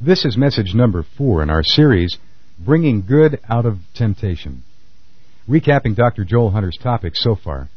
This 0.00 0.24
is 0.24 0.36
message 0.36 0.74
number 0.74 1.04
four 1.16 1.40
in 1.40 1.50
our 1.50 1.62
series, 1.62 2.18
Bringing 2.58 3.06
Good 3.06 3.38
Out 3.48 3.64
of 3.64 3.78
Temptation. 3.94 4.64
Recapping 5.48 5.94
Dr. 5.94 6.24
Joel 6.24 6.50
Hunter's 6.50 6.76
topics 6.76 7.22
so 7.22 7.36
far. 7.36 7.68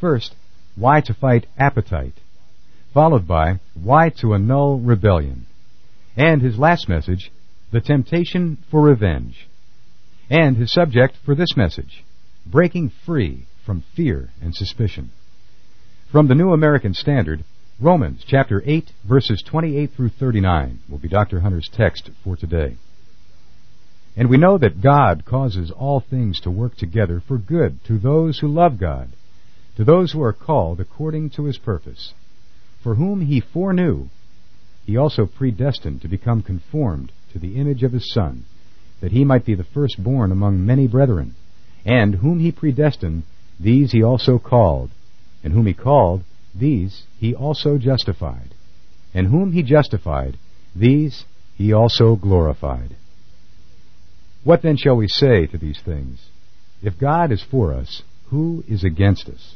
First, 0.00 0.34
why 0.74 1.02
to 1.02 1.12
fight 1.12 1.46
appetite, 1.58 2.14
followed 2.94 3.28
by 3.28 3.60
why 3.74 4.08
to 4.20 4.34
annul 4.34 4.80
rebellion, 4.80 5.44
and 6.16 6.40
his 6.40 6.58
last 6.58 6.88
message, 6.88 7.30
the 7.72 7.82
temptation 7.82 8.56
for 8.70 8.80
revenge, 8.80 9.46
and 10.30 10.56
his 10.56 10.72
subject 10.72 11.14
for 11.26 11.34
this 11.34 11.58
message, 11.58 12.04
breaking 12.46 12.90
free 13.04 13.44
from 13.66 13.84
fear 13.94 14.30
and 14.40 14.54
suspicion. 14.54 15.10
From 16.10 16.26
the 16.26 16.34
New 16.34 16.52
American 16.52 16.94
Standard, 16.94 17.44
Romans 17.78 18.24
chapter 18.26 18.62
8 18.64 18.90
verses 19.06 19.42
28 19.46 19.90
through 19.94 20.08
39 20.08 20.78
will 20.88 20.96
be 20.96 21.08
Dr. 21.08 21.40
Hunter's 21.40 21.68
text 21.70 22.08
for 22.24 22.34
today. 22.34 22.78
And 24.16 24.30
we 24.30 24.38
know 24.38 24.56
that 24.56 24.80
God 24.80 25.26
causes 25.26 25.70
all 25.70 26.00
things 26.00 26.40
to 26.40 26.50
work 26.50 26.76
together 26.76 27.20
for 27.28 27.36
good 27.36 27.84
to 27.84 27.98
those 27.98 28.38
who 28.38 28.48
love 28.48 28.80
God, 28.80 29.10
to 29.76 29.84
those 29.84 30.12
who 30.12 30.22
are 30.22 30.32
called 30.32 30.80
according 30.80 31.28
to 31.30 31.44
his 31.44 31.58
purpose. 31.58 32.14
For 32.82 32.94
whom 32.94 33.20
he 33.20 33.42
foreknew, 33.42 34.08
he 34.86 34.96
also 34.96 35.26
predestined 35.26 36.00
to 36.00 36.08
become 36.08 36.42
conformed 36.42 37.12
to 37.34 37.38
the 37.38 37.56
image 37.56 37.82
of 37.82 37.92
his 37.92 38.10
Son, 38.10 38.46
that 39.02 39.12
he 39.12 39.22
might 39.22 39.44
be 39.44 39.54
the 39.54 39.64
firstborn 39.64 40.32
among 40.32 40.64
many 40.64 40.88
brethren. 40.88 41.34
And 41.84 42.14
whom 42.14 42.40
he 42.40 42.52
predestined, 42.52 43.24
these 43.60 43.92
he 43.92 44.02
also 44.02 44.38
called. 44.38 44.92
And 45.44 45.52
whom 45.52 45.66
he 45.66 45.74
called, 45.74 46.24
these 46.58 47.04
he 47.18 47.34
also 47.34 47.78
justified. 47.78 48.54
And 49.14 49.28
whom 49.28 49.52
he 49.52 49.62
justified, 49.62 50.36
these 50.74 51.24
he 51.56 51.72
also 51.72 52.16
glorified. 52.16 52.96
What 54.44 54.62
then 54.62 54.76
shall 54.76 54.96
we 54.96 55.08
say 55.08 55.46
to 55.46 55.58
these 55.58 55.80
things? 55.84 56.28
If 56.82 56.98
God 56.98 57.32
is 57.32 57.42
for 57.42 57.72
us, 57.72 58.02
who 58.30 58.62
is 58.68 58.84
against 58.84 59.28
us? 59.28 59.54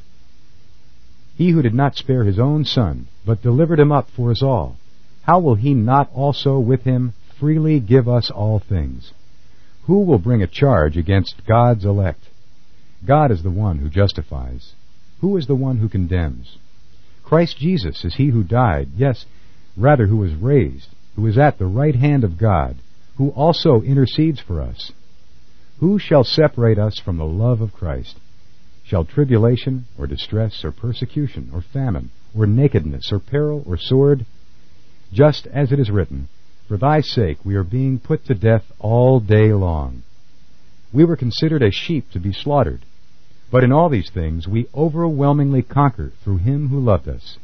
He 1.36 1.50
who 1.50 1.62
did 1.62 1.74
not 1.74 1.96
spare 1.96 2.24
his 2.24 2.38
own 2.38 2.64
son, 2.64 3.08
but 3.24 3.42
delivered 3.42 3.78
him 3.78 3.92
up 3.92 4.08
for 4.10 4.30
us 4.30 4.42
all, 4.42 4.76
how 5.22 5.38
will 5.38 5.54
he 5.54 5.74
not 5.74 6.10
also 6.14 6.58
with 6.58 6.82
him 6.82 7.12
freely 7.38 7.80
give 7.80 8.08
us 8.08 8.30
all 8.30 8.58
things? 8.58 9.12
Who 9.84 10.00
will 10.00 10.18
bring 10.18 10.42
a 10.42 10.46
charge 10.46 10.96
against 10.96 11.46
God's 11.46 11.84
elect? 11.84 12.28
God 13.06 13.30
is 13.30 13.42
the 13.42 13.50
one 13.50 13.78
who 13.78 13.88
justifies. 13.88 14.74
Who 15.20 15.36
is 15.36 15.46
the 15.46 15.54
one 15.54 15.78
who 15.78 15.88
condemns? 15.88 16.58
Christ 17.30 17.58
Jesus 17.58 18.04
is 18.04 18.16
he 18.16 18.30
who 18.30 18.42
died, 18.42 18.88
yes, 18.96 19.24
rather 19.76 20.08
who 20.08 20.16
was 20.16 20.34
raised, 20.34 20.88
who 21.14 21.28
is 21.28 21.38
at 21.38 21.60
the 21.60 21.64
right 21.64 21.94
hand 21.94 22.24
of 22.24 22.36
God, 22.36 22.78
who 23.18 23.28
also 23.28 23.82
intercedes 23.82 24.40
for 24.40 24.60
us. 24.60 24.90
Who 25.78 25.96
shall 25.96 26.24
separate 26.24 26.76
us 26.76 26.98
from 26.98 27.18
the 27.18 27.24
love 27.24 27.60
of 27.60 27.72
Christ? 27.72 28.18
Shall 28.84 29.04
tribulation, 29.04 29.84
or 29.96 30.08
distress, 30.08 30.64
or 30.64 30.72
persecution, 30.72 31.52
or 31.54 31.62
famine, 31.62 32.10
or 32.36 32.48
nakedness, 32.48 33.12
or 33.12 33.20
peril, 33.20 33.62
or 33.64 33.76
sword? 33.76 34.26
Just 35.12 35.46
as 35.54 35.70
it 35.70 35.78
is 35.78 35.88
written, 35.88 36.26
For 36.66 36.78
thy 36.78 37.00
sake 37.00 37.38
we 37.44 37.54
are 37.54 37.62
being 37.62 38.00
put 38.00 38.24
to 38.24 38.34
death 38.34 38.64
all 38.80 39.20
day 39.20 39.52
long. 39.52 40.02
We 40.92 41.04
were 41.04 41.16
considered 41.16 41.62
as 41.62 41.76
sheep 41.76 42.10
to 42.10 42.18
be 42.18 42.32
slaughtered. 42.32 42.84
But 43.50 43.64
in 43.64 43.72
all 43.72 43.88
these 43.88 44.10
things 44.10 44.46
we 44.46 44.68
overwhelmingly 44.74 45.62
conquer 45.62 46.12
through 46.22 46.38
him 46.38 46.68
who 46.68 46.80
loved 46.80 47.08
us. 47.08 47.38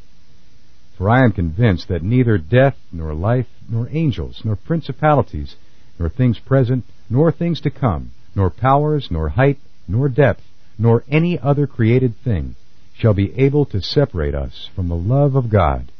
For 0.96 1.10
I 1.10 1.24
am 1.24 1.32
convinced 1.32 1.88
that 1.88 2.02
neither 2.02 2.38
death, 2.38 2.76
nor 2.90 3.12
life, 3.12 3.48
nor 3.68 3.88
angels, 3.90 4.42
nor 4.44 4.56
principalities, 4.56 5.56
nor 5.98 6.08
things 6.08 6.38
present, 6.38 6.84
nor 7.10 7.30
things 7.32 7.60
to 7.62 7.70
come, 7.70 8.12
nor 8.34 8.50
powers, 8.50 9.08
nor 9.10 9.30
height, 9.30 9.58
nor 9.88 10.08
depth, 10.08 10.42
nor 10.78 11.04
any 11.08 11.38
other 11.38 11.66
created 11.66 12.14
thing 12.22 12.54
shall 12.96 13.14
be 13.14 13.38
able 13.38 13.66
to 13.66 13.82
separate 13.82 14.34
us 14.34 14.70
from 14.74 14.88
the 14.88 14.96
love 14.96 15.34
of 15.34 15.50
God, 15.50 15.90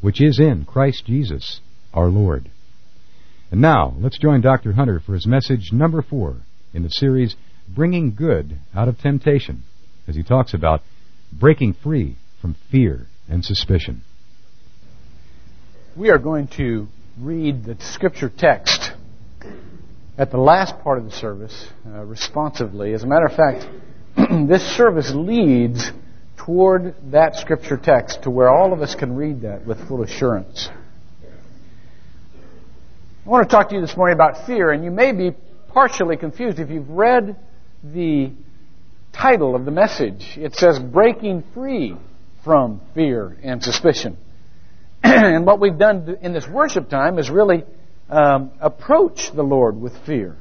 which 0.00 0.20
is 0.20 0.38
in 0.38 0.64
Christ 0.64 1.06
Jesus 1.06 1.60
our 1.94 2.08
Lord. 2.08 2.50
And 3.50 3.60
now, 3.60 3.94
let's 3.98 4.18
join 4.18 4.40
Dr. 4.40 4.72
Hunter 4.72 5.00
for 5.00 5.14
his 5.14 5.26
message 5.26 5.72
number 5.72 6.02
four 6.02 6.36
in 6.74 6.82
the 6.82 6.90
series 6.90 7.36
bringing 7.68 8.14
good 8.14 8.58
out 8.74 8.88
of 8.88 8.98
temptation, 8.98 9.62
as 10.06 10.16
he 10.16 10.22
talks 10.22 10.54
about 10.54 10.82
breaking 11.32 11.74
free 11.74 12.16
from 12.40 12.56
fear 12.70 13.06
and 13.28 13.44
suspicion. 13.44 14.02
We 15.96 16.10
are 16.10 16.18
going 16.18 16.48
to 16.56 16.88
read 17.18 17.64
the 17.64 17.76
scripture 17.80 18.30
text 18.36 18.92
at 20.18 20.30
the 20.30 20.38
last 20.38 20.78
part 20.80 20.98
of 20.98 21.04
the 21.04 21.10
service 21.10 21.68
uh, 21.86 22.02
responsively. 22.04 22.92
As 22.92 23.02
a 23.02 23.06
matter 23.06 23.26
of 23.26 23.32
fact, 23.32 23.66
this 24.48 24.62
service 24.76 25.12
leads 25.14 25.90
toward 26.36 26.94
that 27.10 27.36
scripture 27.36 27.76
text 27.76 28.24
to 28.24 28.30
where 28.30 28.48
all 28.48 28.72
of 28.72 28.82
us 28.82 28.94
can 28.94 29.16
read 29.16 29.42
that 29.42 29.66
with 29.66 29.88
full 29.88 30.02
assurance. 30.02 30.68
I 33.24 33.28
want 33.28 33.48
to 33.48 33.56
talk 33.56 33.70
to 33.70 33.74
you 33.74 33.80
this 33.80 33.96
morning 33.96 34.14
about 34.14 34.46
fear, 34.46 34.70
and 34.70 34.84
you 34.84 34.90
may 34.90 35.12
be 35.12 35.32
partially 35.68 36.16
confused 36.16 36.58
if 36.58 36.68
you've 36.68 36.90
read 36.90 37.36
the 37.92 38.32
title 39.12 39.54
of 39.54 39.64
the 39.64 39.70
message. 39.70 40.36
It 40.36 40.54
says 40.54 40.78
breaking 40.78 41.44
free 41.52 41.96
from 42.42 42.80
fear 42.94 43.36
and 43.42 43.62
suspicion. 43.62 44.16
and 45.02 45.44
what 45.44 45.60
we've 45.60 45.78
done 45.78 46.16
in 46.22 46.32
this 46.32 46.48
worship 46.48 46.88
time 46.88 47.18
is 47.18 47.28
really 47.28 47.64
um, 48.08 48.52
approach 48.60 49.30
the 49.34 49.42
Lord 49.42 49.80
with 49.80 49.92
fear. 50.06 50.36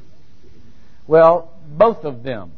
Well, 1.06 1.52
both 1.68 2.06
of 2.06 2.24
them 2.24 2.54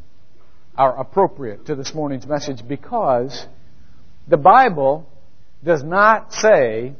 are 0.76 0.98
appropriate 0.98 1.66
to 1.66 1.74
this 1.74 1.92
morning's 1.94 2.26
message 2.26 2.66
because 2.66 3.46
the 4.28 4.36
Bible 4.36 5.08
does 5.64 5.82
not 5.82 6.32
say 6.32 6.92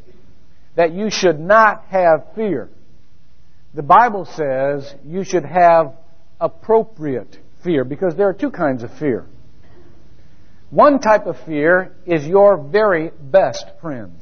that 0.75 0.93
you 0.93 1.11
should 1.11 1.39
not 1.39 1.85
have 1.87 2.35
fear. 2.35 2.69
The 3.75 3.83
Bible 3.83 4.25
says 4.25 4.93
you 5.05 5.23
should 5.23 5.45
have 5.45 5.95
appropriate 6.41 7.39
fear 7.67 7.85
because 7.85 8.17
there 8.17 8.29
are 8.29 8.33
two 8.33 8.51
kinds 8.51 8.83
of 8.83 8.91
fear. 8.99 9.27
One 10.71 11.01
type 11.01 11.27
of 11.27 11.37
fear 11.45 11.95
is 12.07 12.27
your 12.27 12.57
very 12.57 13.11
best 13.21 13.67
friend. 13.83 14.17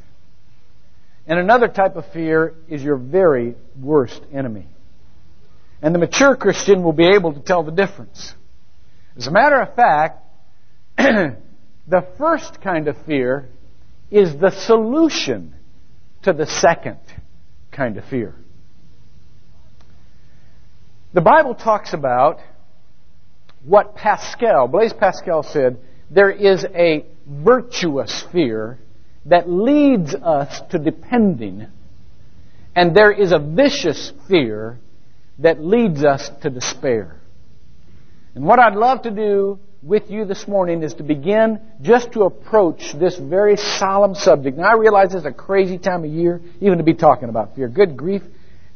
And 1.27 1.39
another 1.39 1.69
type 1.69 1.97
of 1.97 2.11
fear 2.13 2.55
is 2.69 2.83
your 2.83 2.97
very 2.97 3.55
worst 3.81 4.21
enemy. 4.33 4.67
And 5.81 5.95
the 5.95 5.99
mature 5.99 6.37
Christian 6.37 6.83
will 6.83 6.93
be 6.93 7.09
able 7.09 7.33
to 7.35 7.41
tell 7.41 7.63
the 7.63 7.71
difference. 7.71 8.35
As 9.17 9.27
a 9.27 9.31
matter 9.31 9.61
of 9.61 9.75
fact, 9.75 10.23
the 10.97 12.07
first 12.19 12.61
kind 12.61 12.89
of 12.89 12.97
fear 13.07 13.49
is 14.11 14.37
the 14.39 14.51
solution 14.51 15.55
to 16.23 16.33
the 16.33 16.47
second 16.47 16.99
kind 17.73 17.97
of 17.97 18.05
fear. 18.05 18.35
The 21.13 21.21
Bible 21.21 21.55
talks 21.55 21.93
about 21.93 22.41
what 23.65 23.95
Pascal, 23.95 24.69
Blaise 24.69 24.93
Pascal 24.93 25.43
said, 25.43 25.79
there 26.11 26.31
is 26.31 26.65
a 26.75 27.05
virtuous 27.27 28.25
fear 28.31 28.79
that 29.27 29.49
leads 29.49 30.15
us 30.15 30.61
to 30.71 30.79
depending, 30.79 31.67
and 32.77 32.95
there 32.95 33.11
is 33.11 33.33
a 33.33 33.39
vicious 33.39 34.13
fear 34.29 34.79
that 35.39 35.65
leads 35.65 36.05
us 36.05 36.31
to 36.43 36.51
despair. 36.51 37.17
And 38.35 38.45
what 38.45 38.59
I'd 38.59 38.75
love 38.75 39.03
to 39.03 39.11
do 39.11 39.59
with 39.83 40.11
you 40.11 40.25
this 40.25 40.47
morning 40.49 40.83
is 40.83 40.95
to 40.95 41.03
begin 41.03 41.61
just 41.83 42.13
to 42.13 42.23
approach 42.23 42.95
this 42.99 43.19
very 43.19 43.57
solemn 43.57 44.15
subject. 44.15 44.57
Now 44.57 44.69
I 44.69 44.75
realize 44.75 45.15
it's 45.15 45.27
a 45.27 45.33
crazy 45.33 45.79
time 45.79 46.05
of 46.05 46.11
year 46.11 46.41
even 46.61 46.79
to 46.79 46.85
be 46.85 46.95
talking 46.95 47.29
about 47.29 47.55
fear. 47.55 47.69
Good 47.69 47.97
grief, 47.97 48.23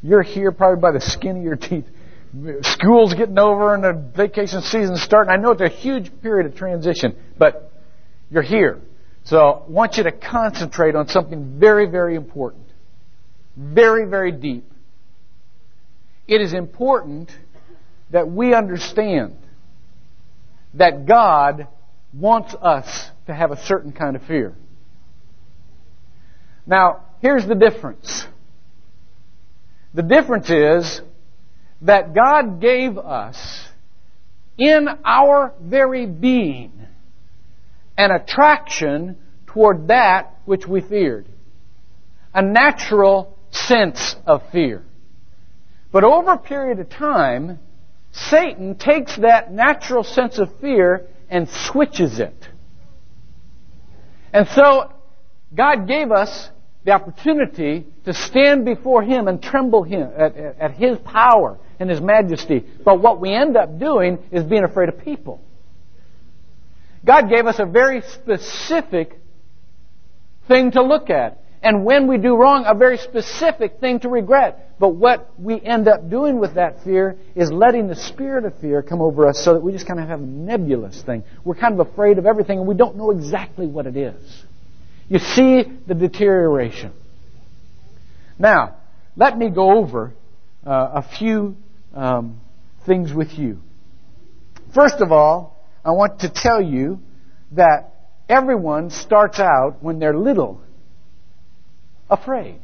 you're 0.01 0.21
here 0.21 0.51
probably 0.51 0.81
by 0.81 0.91
the 0.91 1.01
skin 1.01 1.37
of 1.37 1.43
your 1.43 1.55
teeth 1.55 1.85
school's 2.61 3.13
getting 3.13 3.39
over 3.39 3.73
and 3.73 3.83
the 3.83 3.93
vacation 4.15 4.61
season's 4.61 5.01
starting. 5.01 5.31
I 5.31 5.37
know 5.37 5.51
it's 5.51 5.61
a 5.61 5.69
huge 5.69 6.11
period 6.21 6.45
of 6.45 6.55
transition, 6.55 7.15
but 7.37 7.71
you're 8.29 8.43
here. 8.43 8.79
So 9.23 9.37
I 9.67 9.69
want 9.69 9.97
you 9.97 10.03
to 10.03 10.11
concentrate 10.11 10.95
on 10.95 11.07
something 11.07 11.59
very, 11.59 11.87
very 11.87 12.15
important. 12.15 12.65
Very, 13.57 14.05
very 14.05 14.31
deep. 14.31 14.65
It 16.27 16.41
is 16.41 16.53
important 16.53 17.31
that 18.11 18.29
we 18.29 18.53
understand 18.53 19.35
that 20.75 21.05
God 21.07 21.67
wants 22.13 22.53
us 22.53 23.09
to 23.27 23.33
have 23.33 23.51
a 23.51 23.65
certain 23.65 23.91
kind 23.91 24.15
of 24.15 24.23
fear. 24.23 24.53
Now, 26.65 27.05
here's 27.21 27.47
the 27.47 27.55
difference. 27.55 28.25
The 29.93 30.03
difference 30.03 30.49
is 30.49 31.01
that 31.81 32.13
God 32.13 32.59
gave 32.59 32.97
us 32.97 33.37
in 34.57 34.87
our 35.05 35.53
very 35.61 36.05
being 36.05 36.73
an 37.97 38.11
attraction 38.11 39.17
toward 39.47 39.87
that 39.87 40.37
which 40.45 40.67
we 40.67 40.81
feared. 40.81 41.27
A 42.33 42.41
natural 42.41 43.37
sense 43.51 44.15
of 44.25 44.41
fear. 44.51 44.83
But 45.91 46.03
over 46.03 46.33
a 46.33 46.37
period 46.37 46.79
of 46.79 46.89
time, 46.89 47.59
Satan 48.11 48.75
takes 48.75 49.17
that 49.17 49.51
natural 49.51 50.03
sense 50.03 50.37
of 50.37 50.49
fear 50.59 51.07
and 51.29 51.47
switches 51.49 52.19
it. 52.19 52.47
And 54.31 54.47
so, 54.49 54.93
God 55.55 55.87
gave 55.87 56.11
us 56.11 56.49
the 56.85 56.91
opportunity 56.91 57.87
to 58.05 58.13
stand 58.13 58.65
before 58.65 59.01
Him 59.03 59.27
and 59.27 59.41
tremble 59.41 59.83
him 59.83 60.09
at, 60.15 60.37
at, 60.37 60.71
His 60.71 60.97
power 60.99 61.57
and 61.79 61.89
His 61.89 62.01
majesty. 62.01 62.65
But 62.83 63.01
what 63.01 63.19
we 63.19 63.33
end 63.33 63.57
up 63.57 63.79
doing 63.79 64.19
is 64.31 64.43
being 64.43 64.63
afraid 64.63 64.89
of 64.89 64.99
people. 64.99 65.41
God 67.05 67.29
gave 67.29 67.45
us 67.45 67.59
a 67.59 67.65
very 67.65 68.01
specific 68.01 69.19
thing 70.47 70.71
to 70.71 70.83
look 70.83 71.09
at. 71.09 71.41
And 71.61 71.83
when 71.83 72.07
we 72.07 72.17
do 72.17 72.35
wrong, 72.35 72.63
a 72.65 72.73
very 72.73 72.97
specific 72.97 73.79
thing 73.79 73.99
to 74.01 74.09
regret. 74.09 74.79
But 74.79 74.89
what 74.89 75.29
we 75.37 75.59
end 75.59 75.89
up 75.89 76.09
doing 76.09 76.39
with 76.39 76.55
that 76.55 76.83
fear 76.83 77.17
is 77.35 77.51
letting 77.51 77.87
the 77.87 77.95
spirit 77.95 78.45
of 78.45 78.57
fear 78.59 78.81
come 78.81 79.01
over 79.01 79.27
us 79.27 79.43
so 79.43 79.53
that 79.53 79.59
we 79.59 79.73
just 79.73 79.85
kind 79.85 79.99
of 79.99 80.07
have 80.07 80.21
a 80.21 80.25
nebulous 80.25 81.01
thing. 81.01 81.23
We're 81.43 81.55
kind 81.55 81.77
of 81.77 81.85
afraid 81.85 82.17
of 82.17 82.25
everything 82.25 82.59
and 82.59 82.67
we 82.67 82.75
don't 82.75 82.95
know 82.95 83.11
exactly 83.11 83.67
what 83.67 83.87
it 83.87 83.97
is. 83.97 84.43
You 85.09 85.19
see 85.19 85.63
the 85.85 85.95
deterioration. 85.95 86.93
Now, 88.37 88.77
let 89.17 89.37
me 89.37 89.49
go 89.49 89.77
over 89.77 90.13
uh, 90.65 91.01
a 91.03 91.17
few 91.17 91.57
um, 91.93 92.39
things 92.85 93.13
with 93.13 93.33
you. 93.33 93.59
First 94.73 95.01
of 95.01 95.11
all, 95.11 95.65
I 95.83 95.91
want 95.91 96.19
to 96.19 96.29
tell 96.29 96.61
you 96.61 96.99
that 97.51 97.93
everyone 98.27 98.89
starts 98.91 99.39
out 99.39 99.77
when 99.81 99.99
they're 99.99 100.17
little 100.17 100.61
afraid. 102.09 102.59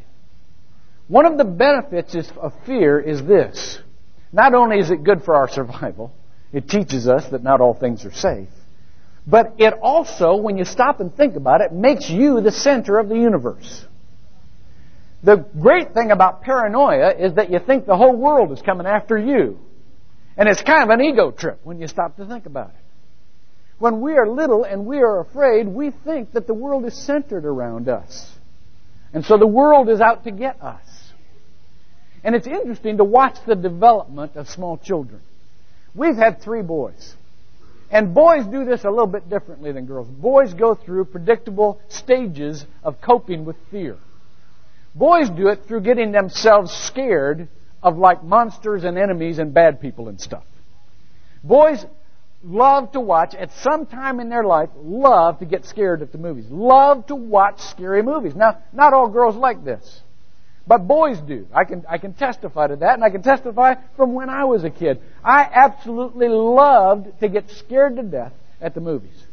One 1.07 1.25
of 1.25 1.38
the 1.38 1.44
benefits 1.44 2.16
of 2.38 2.54
fear 2.66 3.00
is 3.00 3.22
this. 3.24 3.80
Not 4.31 4.54
only 4.54 4.80
is 4.80 4.89
it 4.89 5.04
good 5.04 5.24
for 5.24 5.36
our 5.36 5.48
survival, 5.48 6.12
it 6.51 6.68
teaches 6.68 7.07
us 7.07 7.30
that 7.31 7.44
not 7.44 7.62
all 7.62 7.74
things 7.74 8.06
are 8.06 8.13
safe, 8.13 8.50
but 9.28 9.56
it 9.57 9.74
also, 9.81 10.36
when 10.38 10.57
you 10.57 10.66
stop 10.66 11.00
and 11.00 11.16
think 11.16 11.36
about 11.36 11.62
it, 11.62 11.71
makes 11.71 12.10
you 12.10 12.42
the 12.42 12.51
center 12.51 12.98
of 12.98 13.10
the 13.10 13.16
universe. 13.16 13.86
The 15.24 15.46
great 15.60 15.94
thing 15.94 16.12
about 16.12 16.44
paranoia 16.44 17.14
is 17.18 17.34
that 17.36 17.52
you 17.52 17.60
think 17.60 17.86
the 17.86 17.98
whole 17.98 18.16
world 18.16 18.52
is 18.52 18.62
coming 18.62 18.86
after 18.86 19.18
you. 19.18 19.60
And 20.38 20.50
it's 20.50 20.62
kind 20.62 20.84
of 20.84 20.90
an 20.90 21.02
ego 21.02 21.32
trip 21.32 21.60
when 21.64 21.80
you 21.80 21.88
stop 21.88 22.18
to 22.18 22.26
think 22.26 22.46
about 22.46 22.70
it. 22.70 22.86
When 23.80 24.02
we 24.02 24.14
are 24.14 24.28
little 24.28 24.64
and 24.64 24.86
we 24.86 25.00
are 25.00 25.20
afraid, 25.20 25.68
we 25.68 25.92
think 25.92 26.34
that 26.34 26.48
the 26.48 26.54
world 26.54 26.86
is 26.86 26.96
centered 26.96 27.46
around 27.46 27.90
us. 27.90 28.32
And 29.14 29.26
so 29.26 29.38
the 29.38 29.48
world 29.48 29.90
is 29.90 30.02
out 30.02 30.24
to 30.26 30.32
get 30.32 30.62
us. 30.62 30.84
And 32.24 32.36
it's 32.36 32.48
interesting 32.48 32.98
to 32.98 33.04
watch 33.04 33.38
the 33.46 33.56
development 33.56 34.36
of 34.36 34.50
small 34.50 34.78
children. 34.78 35.22
We've 35.94 36.16
had 36.16 36.42
three 36.42 36.62
boys. 36.62 37.16
And 37.92 38.14
boys 38.14 38.46
do 38.48 38.66
this 38.66 38.84
a 38.84 38.90
little 38.90 39.08
bit 39.08 39.30
differently 39.30 39.72
than 39.72 39.86
girls. 39.86 40.08
Boys 40.08 40.54
go 40.54 40.76
through 40.76 41.06
predictable 41.06 41.80
stages 41.88 42.66
of 42.84 43.00
coping 43.00 43.46
with 43.46 43.56
fear. 43.70 43.98
Boys 44.95 45.30
do 45.30 45.50
it 45.50 45.65
through 45.68 45.81
getting 45.81 46.12
themselves 46.12 46.71
scared 46.71 47.50
of 47.83 47.97
like 47.97 48.24
monsters 48.24 48.83
and 48.83 48.97
enemies 48.97 49.38
and 49.38 49.53
bad 49.53 49.81
people 49.81 50.07
and 50.07 50.19
stuff. 50.19 50.45
Boys 51.44 51.86
love 52.44 52.92
to 52.94 53.00
watch 53.00 53.36
at 53.36 53.51
some 53.62 53.86
time 53.86 54.19
in 54.19 54.30
their 54.30 54.44
life, 54.44 54.69
love 54.77 55.39
to 55.39 55.45
get 55.45 55.65
scared 55.65 56.01
at 56.01 56.12
the 56.12 56.18
movies. 56.18 56.45
Love 56.50 57.06
to 57.07 57.15
watch 57.15 57.59
scary 57.59 58.01
movies. 58.01 58.36
Now, 58.36 58.59
not 58.71 58.94
all 58.94 59.09
girls 59.09 59.36
like 59.36 59.63
this. 59.65 60.01
But 60.68 60.88
boys 60.88 61.19
do. 61.19 61.47
I 61.53 61.63
can, 61.63 61.86
I 61.88 62.00
can 62.00 62.13
testify 62.13 62.68
to 62.68 62.75
that, 62.77 62.95
and 62.95 63.03
I 63.03 63.12
can 63.12 63.21
testify 63.21 63.75
from 63.95 64.13
when 64.13 64.30
I 64.30 64.45
was 64.45 64.63
a 64.63 64.71
kid. 64.71 65.00
I 65.24 65.42
absolutely 65.42 66.27
loved 66.27 67.19
to 67.19 67.30
get 67.30 67.51
scared 67.51 67.97
to 67.97 68.03
death 68.03 68.33
at 68.59 68.74
the 68.74 68.81
movies. 68.81 69.24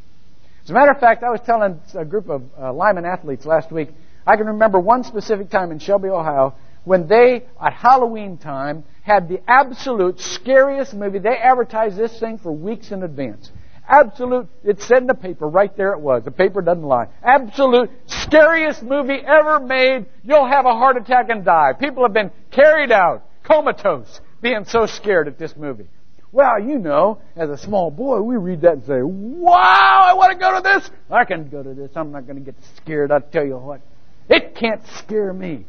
As 0.65 0.71
a 0.71 0.75
matter 0.75 0.91
of 0.91 1.01
fact, 1.01 1.23
I 1.23 1.31
was 1.31 1.41
telling 1.41 1.81
a 1.95 2.05
group 2.05 2.29
of 2.29 2.43
uh, 2.61 2.73
Lyman 2.73 3.07
athletes 3.07 3.47
last 3.47 3.73
week, 3.73 3.89
I 4.27 4.37
can 4.37 4.47
remember 4.47 4.79
one 4.79 5.05
specific 5.05 5.51
time 5.51 5.73
in 5.73 5.79
Shelby, 5.79 6.09
Ohio, 6.09 6.55
when 6.85 7.07
they, 7.07 7.45
at 7.61 7.73
Halloween 7.73 8.39
time, 8.39 8.85
had 9.03 9.29
the 9.29 9.41
absolute 9.49 10.21
scariest 10.21 10.95
movie. 10.95 11.19
They 11.19 11.37
advertised 11.37 11.97
this 11.97 12.19
thing 12.19 12.39
for 12.39 12.53
weeks 12.53 12.91
in 12.91 13.03
advance. 13.03 13.51
Absolute, 13.89 14.49
it 14.65 14.81
said 14.81 14.99
in 14.99 15.07
the 15.07 15.15
paper, 15.15 15.49
right 15.49 15.77
there 15.77 15.93
it 15.93 16.01
was. 16.01 16.25
The 16.25 16.31
paper 16.31 16.63
doesn't 16.63 16.85
lie. 16.85 17.09
Absolute 17.23 17.91
scariest 18.07 18.83
movie 18.83 19.21
ever 19.27 19.59
made. 19.61 20.07
You'll 20.23 20.47
have 20.47 20.67
a 20.67 20.73
heart 20.73 20.97
attack 20.97 21.29
and 21.31 21.45
die. 21.45 21.73
People 21.79 22.05
have 22.05 22.13
been 22.13 22.31
carried 22.53 22.93
out, 22.93 23.25
comatose, 23.43 24.21
being 24.41 24.65
so 24.65 24.87
scared 24.87 25.27
at 25.27 25.39
this 25.39 25.57
movie. 25.57 25.89
Well, 26.31 26.61
you 26.63 26.79
know, 26.79 27.21
as 27.37 27.51
a 27.51 27.59
small 27.59 27.91
boy, 27.91 28.23
we 28.23 28.37
read 28.37 28.63
that 28.63 28.73
and 28.73 28.85
say, 28.85 29.03
wow, 29.03 30.01
I 30.05 30.15
want 30.15 30.33
to 30.33 30.39
go 30.39 30.57
to 30.57 30.63
this. 30.63 30.91
I 31.11 31.25
can 31.25 31.51
go 31.51 31.63
to 31.63 31.75
this. 31.75 31.91
I'm 31.95 32.11
not 32.13 32.27
going 32.27 32.43
to 32.43 32.45
get 32.45 32.55
scared. 32.77 33.13
I'll 33.13 33.21
tell 33.21 33.45
you 33.45 33.59
what. 33.59 33.83
It 34.29 34.55
can't 34.55 34.87
scare 34.99 35.33
me. 35.33 35.67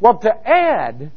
Well, 0.00 0.18
to 0.18 0.48
add 0.48 1.10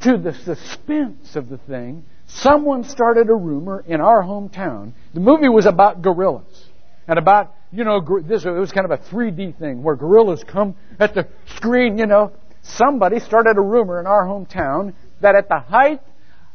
to 0.00 0.16
the 0.16 0.34
suspense 0.34 1.36
of 1.36 1.48
the 1.48 1.58
thing, 1.58 2.04
someone 2.26 2.84
started 2.84 3.28
a 3.28 3.34
rumor 3.34 3.84
in 3.86 4.00
our 4.00 4.22
hometown. 4.22 4.92
The 5.14 5.20
movie 5.20 5.48
was 5.48 5.66
about 5.66 6.02
gorillas 6.02 6.68
and 7.06 7.18
about, 7.18 7.54
you 7.72 7.84
know, 7.84 8.00
this, 8.22 8.44
it 8.44 8.50
was 8.50 8.72
kind 8.72 8.90
of 8.90 8.90
a 8.90 9.02
3D 9.02 9.58
thing 9.58 9.82
where 9.82 9.96
gorillas 9.96 10.44
come 10.44 10.74
at 10.98 11.14
the 11.14 11.28
screen, 11.56 11.98
you 11.98 12.06
know. 12.06 12.32
Somebody 12.62 13.18
started 13.18 13.56
a 13.58 13.60
rumor 13.60 13.98
in 13.98 14.06
our 14.06 14.24
hometown 14.24 14.94
that 15.20 15.34
at 15.34 15.48
the 15.48 15.58
height, 15.58 16.00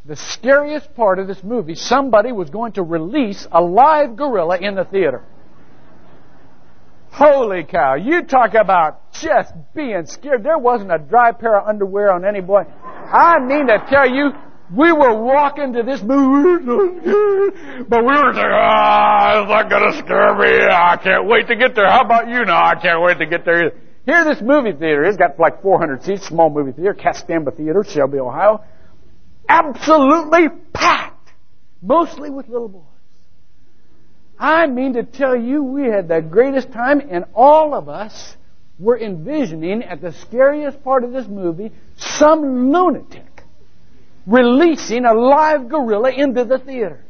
the 0.06 0.16
scariest 0.16 0.96
part 0.96 1.20
of 1.20 1.28
this 1.28 1.44
movie, 1.44 1.76
somebody 1.76 2.32
was 2.32 2.50
going 2.50 2.72
to 2.74 2.84
release 2.84 3.46
a 3.52 3.62
live 3.62 4.16
gorilla 4.16 4.58
in 4.58 4.76
the 4.76 4.86
theater. 4.86 5.24
Holy 7.12 7.64
cow. 7.64 7.96
You 7.96 8.24
talk 8.24 8.54
about 8.54 9.12
just 9.14 9.54
being 9.74 10.06
scared. 10.06 10.44
There 10.44 10.58
wasn't 10.58 10.92
a 10.92 11.00
dry 11.00 11.32
pair 11.32 11.60
of 11.60 11.68
underwear 11.68 12.12
on 12.12 12.26
any 12.26 12.42
boy. 12.42 12.64
I 12.64 13.40
mean 13.40 13.68
to 13.68 13.84
tell 13.90 14.10
you, 14.10 14.32
we 14.76 14.92
were 14.92 15.14
walking 15.14 15.74
to 15.74 15.84
this 15.84 16.02
movie, 16.02 16.66
but 17.88 18.00
we 18.02 18.14
were 18.14 18.34
saying, 18.34 18.52
ah, 18.52 19.34
oh, 19.34 19.42
it's 19.44 19.50
not 19.50 19.80
to 19.80 19.98
scare 19.98 20.36
me. 20.36 20.68
I 20.70 20.98
can't 20.98 21.26
wait 21.26 21.48
to 21.48 21.56
get 21.56 21.74
there. 21.74 21.90
How 21.90 22.02
about 22.02 22.28
you 22.28 22.44
now? 22.44 22.66
I 22.66 22.76
can't 22.76 23.02
wait 23.02 23.18
to 23.20 23.26
get 23.26 23.46
there. 23.46 23.72
Here, 24.06 24.24
this 24.26 24.42
movie 24.42 24.74
theater 24.74 25.06
has 25.06 25.16
got 25.16 25.40
like 25.40 25.62
400 25.62 26.04
seats, 26.04 26.28
small 26.28 26.50
movie 26.50 26.74
theater, 26.74 26.94
Castamba 26.94 27.56
Theater, 27.56 27.84
Shelby, 27.88 28.20
Ohio. 28.20 28.64
Absolutely 29.48 30.50
packed. 30.74 31.32
Mostly 31.82 32.30
with 32.30 32.50
little 32.50 32.68
boys. 32.70 32.97
I 34.40 34.68
mean 34.68 34.94
to 34.94 35.04
tell 35.04 35.36
you, 35.36 35.64
we 35.64 35.88
had 35.88 36.08
the 36.08 36.22
greatest 36.22 36.72
time, 36.72 37.02
and 37.10 37.26
all 37.34 37.74
of 37.74 37.90
us 37.90 38.36
were 38.80 39.00
envisioning 39.00 39.84
at 39.84 40.02
the 40.02 40.12
scariest 40.12 40.84
part 40.84 41.04
of 41.04 41.12
this 41.12 41.28
movie 41.28 41.72
some 41.96 42.72
lunatic 42.72 43.44
releasing 44.28 45.06
a 45.06 45.14
live 45.14 45.70
gorilla 45.70 46.12
into 46.12 46.44
the 46.44 46.60
theater. 46.60 47.04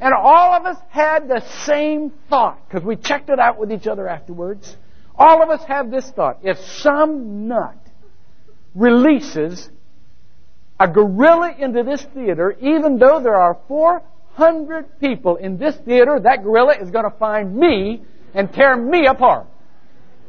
And 0.00 0.12
all 0.12 0.54
of 0.54 0.64
us 0.64 0.78
had 0.88 1.28
the 1.28 1.40
same 1.64 2.10
thought, 2.28 2.58
because 2.68 2.84
we 2.84 2.96
checked 2.96 3.30
it 3.30 3.38
out 3.38 3.58
with 3.58 3.70
each 3.70 3.86
other 3.86 4.08
afterwards. 4.08 4.76
All 5.14 5.42
of 5.42 5.48
us 5.48 5.64
have 5.66 5.90
this 5.90 6.10
thought. 6.10 6.38
If 6.42 6.58
some 6.58 7.48
nut 7.48 7.78
releases 8.74 9.70
a 10.78 10.88
gorilla 10.88 11.54
into 11.58 11.82
this 11.82 12.02
theater, 12.14 12.56
even 12.60 12.98
though 12.98 13.20
there 13.20 13.36
are 13.36 13.56
400 14.36 15.00
people 15.00 15.36
in 15.36 15.58
this 15.58 15.76
theater, 15.84 16.20
that 16.22 16.42
gorilla 16.42 16.74
is 16.80 16.90
going 16.90 17.10
to 17.10 17.16
find 17.18 17.56
me 17.56 18.02
and 18.34 18.52
tear 18.52 18.76
me 18.76 19.06
apart. 19.06 19.46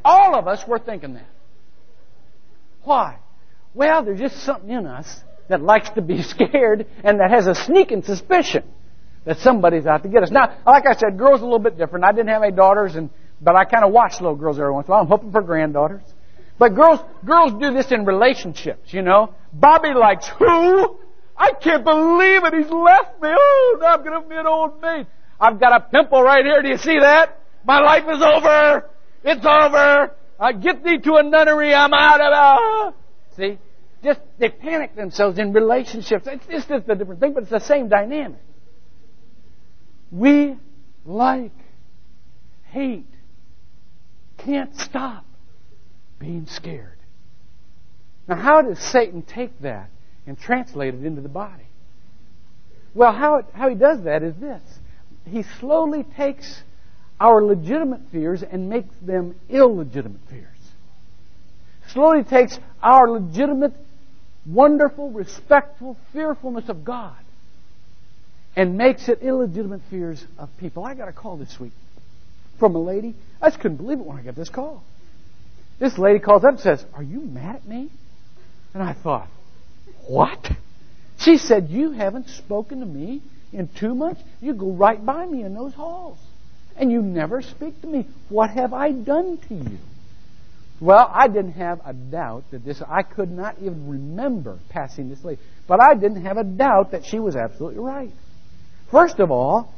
All 0.04 0.36
of 0.36 0.48
us 0.48 0.66
were 0.68 0.80
thinking 0.80 1.16
that. 1.16 1.28
Why? 2.84 3.20
Well, 3.74 4.04
there's 4.04 4.20
just 4.20 4.44
something 4.44 4.70
in 4.70 4.88
us 4.88 5.22
that 5.50 5.62
likes 5.62 5.90
to 5.92 6.02
be 6.02 6.22
scared 6.24 6.88
and 7.04 7.20
that 7.20 7.32
has 7.32 7.48
a 7.48 7.56
sneaking 7.56 8.04
suspicion 8.04 8.64
that 9.26 9.40
somebody's 9.40 9.86
out 9.86 10.04
to 10.04 10.10
get 10.10 10.24
us. 10.24 10.32
Now, 10.32 10.58
like 10.66 10.86
I 10.88 10.94
said, 10.94 11.18
girls 11.18 11.42
are 11.42 11.44
a 11.44 11.48
little 11.48 11.60
bit 11.60 11.78
different. 11.78 12.06
I 12.06 12.14
didn't 12.14 12.30
have 12.30 12.44
any 12.44 12.56
daughters, 12.56 12.96
and 12.96 13.10
but 13.42 13.56
I 13.56 13.66
kind 13.66 13.84
of 13.84 13.92
watch 13.92 14.22
little 14.22 14.38
girls 14.38 14.58
every 14.58 14.72
once 14.72 14.88
in 14.88 14.92
a 14.92 14.96
while. 14.96 15.02
I'm 15.02 15.08
hoping 15.08 15.32
for 15.34 15.42
granddaughters. 15.42 16.02
But 16.58 16.70
girls, 16.76 17.00
girls 17.26 17.52
do 17.62 17.74
this 17.74 17.92
in 17.92 18.06
relationships, 18.06 18.94
you 18.94 19.02
know. 19.02 19.34
Bobby 19.52 19.94
likes 19.94 20.28
who? 20.28 20.98
I 21.38 21.51
can't 21.53 21.84
believe 21.84 22.44
it. 22.44 22.53
He's 22.53 22.72
left 22.72 23.22
me. 23.22 23.29
Oh, 23.32 23.77
now 23.79 23.94
I'm 23.94 24.03
going 24.03 24.22
to 24.22 24.27
be 24.27 24.36
an 24.36 24.48
old 24.48 24.82
maid. 24.82 25.08
I've 25.39 25.60
got 25.60 25.75
a 25.75 25.79
pimple 25.82 26.22
right 26.22 26.44
here. 26.44 26.62
Do 26.62 26.70
you 26.70 26.77
see 26.77 27.00
that? 27.00 27.39
My 27.63 27.79
life 27.79 28.06
is 28.10 28.22
over. 28.22 28.89
It's 29.24 29.46
over. 29.46 30.15
I 30.39 30.53
get 30.53 30.84
thee 30.84 30.98
to 30.98 31.15
a 31.15 31.24
nunnery. 31.24 31.74
I'm 31.74 31.94
out 31.94 32.22
of 32.22 32.94
it. 32.94 32.96
See? 33.36 33.60
just 34.03 34.20
they 34.38 34.50
panic 34.50 34.96
themselves 34.96 35.39
in 35.39 35.53
relationships. 35.53 36.27
It's, 36.27 36.46
it's 36.50 36.65
just 36.65 36.88
a 36.88 36.96
different 36.96 37.20
thing, 37.20 37.34
but 37.34 37.44
it's 37.44 37.51
the 37.51 37.60
same 37.60 37.89
dynamic. 37.89 38.41
We 40.12 40.56
like, 41.06 41.51
hate, 42.65 43.10
can't 44.38 44.75
stop 44.79 45.25
being 46.20 46.48
scared. 46.48 46.98
Now, 48.27 48.36
how 48.36 48.62
does 48.62 48.79
Satan 48.79 49.22
take 49.22 49.60
that 49.62 49.89
and 50.27 50.38
translate 50.38 50.93
it 50.93 51.03
into 51.03 51.22
the 51.22 51.29
body. 51.29 51.63
Well, 52.93 53.13
how, 53.13 53.38
it, 53.38 53.46
how 53.53 53.69
he 53.69 53.75
does 53.75 54.03
that 54.03 54.24
is 54.24 54.36
this. 54.36 54.62
He 55.25 55.43
slowly 55.60 56.03
takes 56.03 56.62
our 57.19 57.43
legitimate 57.43 58.01
fears 58.12 58.43
and 58.43 58.69
makes 58.69 58.93
them 59.01 59.36
illegitimate 59.50 60.22
fears. 60.29 60.46
Slowly 61.89 62.24
takes 62.24 62.60
our 62.84 63.10
legitimate, 63.10 63.74
wonderful, 64.46 65.10
respectful 65.10 65.98
fearfulness 66.13 66.69
of 66.69 66.84
God 66.84 67.15
and 68.55 68.77
makes 68.77 69.07
it 69.07 69.22
illegitimate 69.22 69.81
fears 69.89 70.24
of 70.38 70.50
people. 70.57 70.84
I 70.84 70.96
got 70.96 71.07
a 71.07 71.13
call 71.13 71.38
this 71.38 71.60
week 71.60 71.74
from 72.60 72.75
a 72.75 72.79
lady. 72.79 73.15
I 73.41 73.50
just 73.50 73.60
couldn't 73.62 73.77
believe 73.77 74.00
it 74.00 74.05
when 74.05 74.17
I 74.17 74.24
got 74.24 74.36
this 74.36 74.50
call. 74.50 74.84
This 75.79 75.98
lady 75.98 76.19
calls 76.19 76.43
up 76.43 76.51
and 76.51 76.60
says, 76.60 76.84
Are 76.93 77.03
you 77.03 77.22
mad 77.22 77.57
at 77.57 77.67
me? 77.67 77.89
And 78.74 78.81
I 78.81 78.93
thought, 78.93 79.29
What? 80.08 80.50
She 81.20 81.38
said, 81.38 81.70
You 81.70 81.92
haven't 81.92 82.30
spoken 82.30 82.80
to 82.80 82.86
me 82.86 83.22
in 83.52 83.68
two 83.68 83.94
months. 83.94 84.22
You 84.42 84.54
go 84.54 84.72
right 84.72 85.04
by 85.04 85.26
me 85.26 85.44
in 85.44 85.54
those 85.54 85.74
halls. 85.74 86.18
And 86.76 86.92
you 86.92 87.02
never 87.02 87.42
speak 87.42 87.82
to 87.82 87.88
me. 87.88 88.08
What 88.30 88.52
have 88.52 88.74
I 88.74 88.92
done 88.92 89.40
to 89.50 89.56
you? 89.56 89.78
Well, 90.80 91.10
I 91.12 91.28
didn't 91.28 91.54
have 91.54 91.82
a 91.84 91.94
doubt 91.94 92.44
that 92.52 92.64
this, 92.64 92.82
I 92.88 93.02
could 93.02 93.32
not 93.32 93.56
even 93.60 93.90
remember 93.90 94.60
passing 94.70 95.10
this 95.10 95.24
lady. 95.24 95.42
But 95.68 95.82
I 95.82 95.96
didn't 95.96 96.24
have 96.24 96.38
a 96.38 96.44
doubt 96.44 96.92
that 96.92 97.04
she 97.06 97.18
was 97.18 97.36
absolutely 97.36 97.80
right. 97.80 98.12
First 98.92 99.20
of 99.20 99.32
all, 99.32 99.74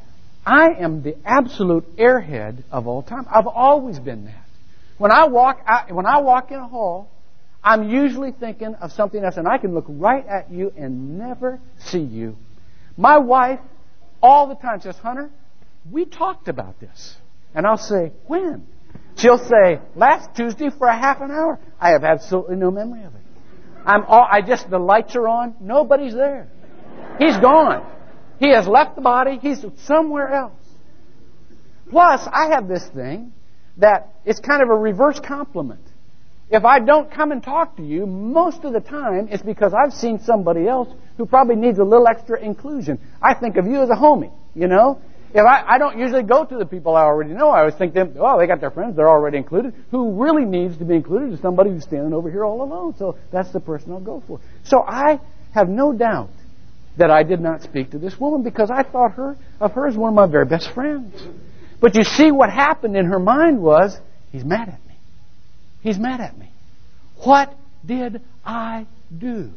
I 0.45 0.71
am 0.77 1.01
the 1.01 1.15
absolute 1.25 1.95
airhead 1.95 2.63
of 2.69 2.87
all 2.87 3.01
time. 3.01 3.25
I've 3.33 3.47
always 3.47 3.97
been 3.97 4.25
that. 4.25 4.45
When 4.97 5.11
I 5.11 5.27
walk 5.27 5.61
out, 5.65 5.91
when 5.91 6.05
I 6.05 6.19
walk 6.19 6.51
in 6.51 6.57
a 6.57 6.67
hall, 6.67 7.09
I'm 7.63 7.89
usually 7.89 8.31
thinking 8.31 8.75
of 8.75 8.91
something 8.91 9.23
else, 9.23 9.37
and 9.37 9.47
I 9.47 9.57
can 9.57 9.73
look 9.73 9.85
right 9.87 10.25
at 10.25 10.51
you 10.51 10.71
and 10.77 11.17
never 11.17 11.59
see 11.77 11.99
you. 11.99 12.37
My 12.95 13.17
wife 13.17 13.59
all 14.21 14.47
the 14.47 14.55
time 14.55 14.81
says, 14.81 14.97
Hunter, 14.97 15.29
we 15.89 16.05
talked 16.05 16.47
about 16.47 16.79
this. 16.79 17.15
And 17.53 17.65
I'll 17.65 17.77
say, 17.77 18.11
when? 18.27 18.65
She'll 19.17 19.37
say, 19.37 19.79
last 19.95 20.35
Tuesday 20.35 20.69
for 20.69 20.87
a 20.87 20.97
half 20.97 21.19
an 21.21 21.31
hour. 21.31 21.59
I 21.79 21.89
have 21.91 22.03
absolutely 22.03 22.55
no 22.55 22.71
memory 22.71 23.03
of 23.03 23.13
it. 23.15 23.21
I'm 23.85 24.03
all, 24.05 24.27
I 24.29 24.41
just, 24.41 24.69
the 24.69 24.79
lights 24.79 25.15
are 25.15 25.27
on, 25.27 25.55
nobody's 25.59 26.13
there. 26.13 26.47
He's 27.17 27.37
gone. 27.37 27.85
He 28.39 28.53
has 28.53 28.67
left 28.67 28.95
the 28.95 29.01
body, 29.01 29.39
he's 29.41 29.65
somewhere 29.83 30.29
else. 30.29 30.53
Plus, 31.89 32.21
I 32.31 32.51
have 32.51 32.67
this 32.67 32.87
thing 32.87 33.33
that 33.77 34.13
it's 34.25 34.39
kind 34.39 34.61
of 34.61 34.69
a 34.69 34.75
reverse 34.75 35.19
compliment. 35.19 35.81
If 36.51 36.65
I 36.65 36.79
don't 36.79 37.11
come 37.11 37.31
and 37.31 37.43
talk 37.43 37.77
to 37.77 37.83
you, 37.83 38.07
most 38.07 38.63
of 38.63 38.73
the 38.73 38.79
time 38.79 39.27
it's 39.29 39.43
because 39.43 39.73
I've 39.73 39.93
seen 39.93 40.19
somebody 40.19 40.67
else 40.67 40.89
who 41.17 41.25
probably 41.25 41.55
needs 41.55 41.77
a 41.77 41.83
little 41.83 42.07
extra 42.07 42.41
inclusion. 42.41 42.99
I 43.21 43.35
think 43.35 43.57
of 43.57 43.67
you 43.67 43.81
as 43.81 43.89
a 43.89 43.95
homie, 43.95 44.31
you 44.55 44.67
know? 44.67 44.99
If 45.31 45.45
I, 45.45 45.75
I 45.75 45.77
don't 45.77 45.99
usually 45.99 46.23
go 46.23 46.43
to 46.43 46.57
the 46.57 46.65
people 46.65 46.95
I 46.95 47.03
already 47.03 47.33
know. 47.33 47.49
I 47.49 47.59
always 47.59 47.75
think 47.75 47.93
them, 47.93 48.15
oh, 48.19 48.39
they 48.39 48.47
got 48.47 48.61
their 48.61 48.71
friends, 48.71 48.95
they're 48.95 49.09
already 49.09 49.37
included. 49.37 49.75
Who 49.91 50.23
really 50.23 50.43
needs 50.43 50.77
to 50.77 50.85
be 50.85 50.95
included 50.95 51.33
is 51.33 51.39
somebody 51.39 51.69
who's 51.69 51.83
standing 51.83 52.13
over 52.13 52.31
here 52.31 52.43
all 52.43 52.63
alone. 52.63 52.95
So 52.97 53.15
that's 53.31 53.51
the 53.51 53.59
person 53.59 53.91
I'll 53.91 53.99
go 53.99 54.23
for. 54.25 54.39
So 54.63 54.81
I 54.81 55.19
have 55.53 55.69
no 55.69 55.93
doubt 55.93 56.31
that 56.97 57.11
I 57.11 57.21
did 57.21 57.41
not 57.41 57.61
speak 57.61 57.91
to 57.91 57.99
this 57.99 58.19
woman 58.19 58.41
because 58.41 58.71
I 58.71 58.81
thought 58.81 59.11
her 59.13 59.37
of 59.61 59.73
her 59.73 59.87
as 59.87 59.95
one 59.95 60.09
of 60.09 60.15
my 60.15 60.25
very 60.25 60.45
best 60.45 60.71
friends. 60.73 61.21
But 61.79 61.95
you 61.95 62.03
see 62.03 62.31
what 62.31 62.49
happened 62.49 62.97
in 62.97 63.05
her 63.05 63.19
mind 63.19 63.61
was, 63.61 63.97
he's 64.31 64.43
mad 64.43 64.69
at 64.69 64.85
me. 64.87 64.88
He's 65.81 65.97
mad 65.97 66.21
at 66.21 66.37
me. 66.37 66.51
What 67.23 67.55
did 67.85 68.21
I 68.45 68.87
do? 69.15 69.51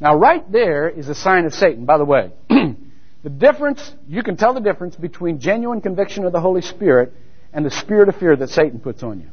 Now, 0.00 0.16
right 0.16 0.50
there 0.50 0.88
is 0.88 1.08
a 1.08 1.14
sign 1.14 1.44
of 1.44 1.52
Satan, 1.52 1.84
by 1.84 1.98
the 1.98 2.04
way. 2.04 2.32
the 2.48 3.30
difference, 3.30 3.92
you 4.08 4.22
can 4.22 4.36
tell 4.36 4.54
the 4.54 4.60
difference 4.60 4.96
between 4.96 5.40
genuine 5.40 5.80
conviction 5.80 6.24
of 6.24 6.32
the 6.32 6.40
Holy 6.40 6.62
Spirit 6.62 7.12
and 7.52 7.64
the 7.64 7.70
spirit 7.70 8.08
of 8.08 8.16
fear 8.16 8.34
that 8.36 8.48
Satan 8.48 8.80
puts 8.80 9.02
on 9.02 9.20
you. 9.20 9.28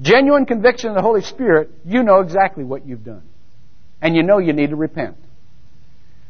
Genuine 0.00 0.46
conviction 0.46 0.90
of 0.90 0.96
the 0.96 1.02
Holy 1.02 1.22
Spirit, 1.22 1.70
you 1.84 2.02
know 2.02 2.20
exactly 2.20 2.64
what 2.64 2.86
you've 2.86 3.04
done. 3.04 3.22
And 4.00 4.16
you 4.16 4.22
know 4.22 4.38
you 4.38 4.52
need 4.52 4.70
to 4.70 4.76
repent. 4.76 5.16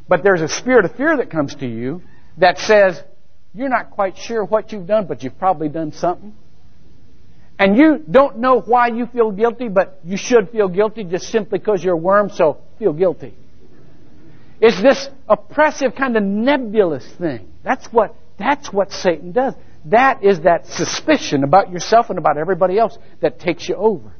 But 0.09 0.23
there's 0.23 0.42
a 0.42 0.49
spirit 0.49 0.85
of 0.85 0.95
fear 0.95 1.16
that 1.16 1.31
comes 1.31 1.54
to 1.57 1.66
you 1.66 2.02
that 2.38 2.59
says, 2.59 3.02
you're 3.54 3.69
not 3.69 3.90
quite 3.90 4.16
sure 4.16 4.45
what 4.45 4.73
you've 4.73 4.87
done, 4.87 5.07
but 5.07 5.23
you've 5.23 5.38
probably 5.38 5.69
done 5.69 5.92
something. 5.92 6.35
And 7.62 7.76
you 7.76 8.02
don't 8.11 8.38
know 8.38 8.61
why 8.61 8.88
you 8.88 9.07
feel 9.07 9.31
guilty, 9.31 9.69
but 9.69 10.00
you 10.02 10.16
should 10.16 10.50
feel 10.50 10.66
guilty 10.66 11.04
just 11.04 11.28
simply 11.28 11.61
because 11.61 11.85
you're 11.85 11.95
a 11.95 11.97
worm, 11.97 12.28
so 12.28 12.59
feel 12.81 12.92
guilty. 12.92 13.37
It's 14.61 14.83
this 14.83 15.09
oppressive 15.28 15.95
kind 15.95 16.16
of 16.16 16.25
nebulous 16.25 17.07
thing. 17.21 17.52
That's 17.62 17.87
what, 17.92 18.16
that's 18.37 18.73
what 18.73 18.90
Satan 18.90 19.31
does. 19.31 19.54
That 19.85 20.25
is 20.25 20.40
that 20.40 20.66
suspicion 20.66 21.45
about 21.45 21.71
yourself 21.71 22.11
and 22.11 22.19
about 22.19 22.37
everybody 22.37 22.81
else 22.81 22.99
that 23.21 23.38
takes 23.38 23.69
you 23.69 23.76
over. 23.76 24.12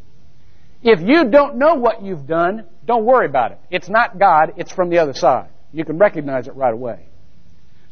If 0.85 1.01
you 1.01 1.29
don't 1.29 1.57
know 1.57 1.75
what 1.75 2.01
you've 2.01 2.29
done, 2.29 2.67
don't 2.87 3.05
worry 3.05 3.27
about 3.27 3.51
it. 3.51 3.59
It's 3.73 3.89
not 3.89 4.21
God, 4.21 4.53
it's 4.57 4.71
from 4.71 4.89
the 4.89 4.99
other 4.99 5.15
side. 5.15 5.49
You 5.73 5.85
can 5.85 5.99
recognize 5.99 6.47
it 6.47 6.55
right 6.55 6.73
away. 6.73 7.07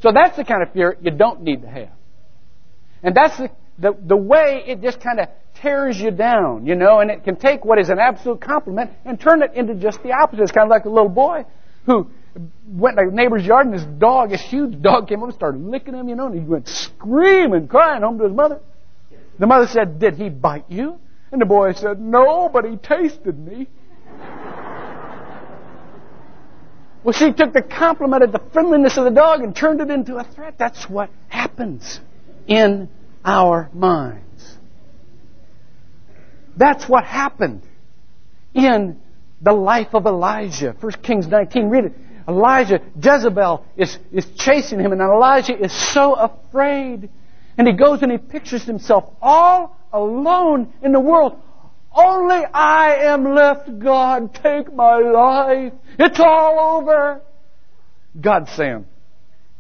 So 0.01 0.13
that's 0.13 0.37
the 0.37 0.45
kind 0.45 0.63
of 0.63 0.73
fear 0.73 0.97
you 1.03 1.11
don't 1.11 1.43
need 1.43 1.63
to 1.63 1.69
have. 1.69 1.91
And 3.03 3.17
that's 3.17 3.37
the, 3.37 3.51
the, 3.81 3.97
the 4.07 4.17
way 4.17 4.63
it 4.67 4.83
just 4.83 5.01
kind 5.01 5.21
of 5.21 5.29
tears 5.55 5.99
you 5.99 6.11
down, 6.11 6.67
you 6.67 6.75
know, 6.75 7.01
and 7.01 7.11
it 7.11 7.25
can 7.25 7.37
take 7.37 7.65
what 7.65 7.79
is 7.79 7.89
an 7.89 7.99
absolute 7.99 8.41
compliment 8.41 8.91
and 9.05 9.19
turn 9.19 9.43
it 9.43 9.55
into 9.55 9.75
just 9.75 10.03
the 10.03 10.13
opposite. 10.13 10.43
It's 10.43 10.53
kind 10.53 10.67
of 10.67 10.71
like 10.71 10.85
a 10.85 10.91
little 10.91 11.09
boy 11.09 11.47
who 11.87 12.11
went 12.67 12.97
to 12.97 13.09
a 13.09 13.11
neighbor's 13.11 13.45
yard 13.45 13.67
and 13.67 13.75
his 13.75 13.85
dog, 13.85 14.31
this 14.31 14.43
huge 14.43 14.81
dog 14.81 15.09
came 15.09 15.23
up 15.23 15.29
and 15.29 15.35
started 15.35 15.61
licking 15.63 15.95
him, 15.95 16.09
you 16.09 16.15
know, 16.15 16.27
and 16.27 16.35
he 16.35 16.47
went 16.47 16.69
screaming, 16.69 17.69
crying 17.69 18.03
home 18.03 18.19
to 18.19 18.25
his 18.25 18.33
mother. 18.33 18.61
The 19.39 19.47
mother 19.47 19.67
said, 19.67 19.99
Did 19.99 20.15
he 20.15 20.29
bite 20.29 20.67
you? 20.69 20.99
And 21.33 21.41
the 21.41 21.47
boy 21.47 21.73
said, 21.73 22.01
No, 22.01 22.51
but 22.53 22.67
he 22.67 22.77
tasted 22.77 23.39
me. 23.39 23.69
Well, 27.03 27.15
she 27.15 27.33
took 27.33 27.55
the 27.55 27.63
compliment 27.63 28.23
of 28.23 28.33
the 28.33 28.43
friendliness 28.53 28.99
of 28.99 29.05
the 29.05 29.11
dog 29.11 29.41
and 29.41 29.57
turned 29.57 29.81
it 29.81 29.89
into 29.89 30.17
a 30.17 30.25
threat. 30.25 30.57
That's 30.59 30.89
what 30.89 31.09
happens 31.29 32.01
in 32.47 32.91
our 33.25 33.71
minds. 33.73 34.57
That's 36.57 36.89
what 36.89 37.05
happened 37.05 37.63
in 38.55 38.99
the 39.41 39.53
life 39.53 39.95
of 39.95 40.07
Elijah. 40.07 40.75
1 40.79 40.93
Kings 41.03 41.27
19, 41.27 41.69
read 41.69 41.85
it. 41.87 41.93
Elijah, 42.29 42.81
Jezebel 43.03 43.65
is, 43.77 43.99
is 44.13 44.27
chasing 44.37 44.79
him, 44.79 44.93
and 44.93 45.01
Elijah 45.01 45.59
is 45.59 45.73
so 45.93 46.15
afraid. 46.15 47.09
And 47.57 47.67
he 47.67 47.75
goes 47.75 48.03
and 48.03 48.13
he 48.13 48.19
pictures 48.19 48.63
himself 48.65 49.05
all 49.21 49.77
alone 49.93 50.73
in 50.83 50.93
the 50.93 51.01
world, 51.01 51.41
only 51.93 52.45
I 52.55 52.97
am 53.07 53.35
left, 53.35 53.79
God. 53.81 54.35
Take 54.35 54.73
my 54.73 54.99
life. 54.99 55.73
It's 55.99 56.21
all 56.21 56.79
over. 56.79 57.21
God's 58.21 58.51
saying, 58.53 58.87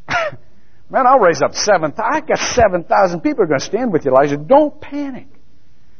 Man, 0.90 1.06
I'll 1.06 1.20
raise 1.20 1.40
up 1.40 1.54
seven. 1.54 1.92
I 1.96 2.20
got 2.20 2.38
seven 2.38 2.84
thousand 2.84 3.20
people 3.20 3.44
are 3.44 3.46
going 3.46 3.60
to 3.60 3.66
stand 3.66 3.92
with 3.92 4.04
you, 4.04 4.10
Elijah. 4.10 4.36
Don't 4.36 4.80
panic. 4.80 5.28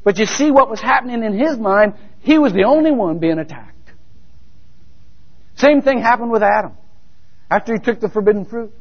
But 0.03 0.19
you 0.19 0.27
see 0.27 0.51
what 0.51 0.69
was 0.69 0.81
happening 0.81 1.23
in 1.23 1.39
his 1.39 1.59
mind. 1.59 1.95
He 2.21 2.39
was 2.39 2.53
the 2.53 2.65
only 2.65 2.91
one 2.91 3.19
being 3.19 3.39
attacked. 3.39 3.77
Same 5.57 5.83
thing 5.83 6.01
happened 6.01 6.31
with 6.31 6.43
Adam 6.43 6.73
after 7.51 7.75
he 7.75 7.79
took 7.79 8.01
the 8.01 8.09
forbidden 8.09 8.47
fruit. 8.47 8.73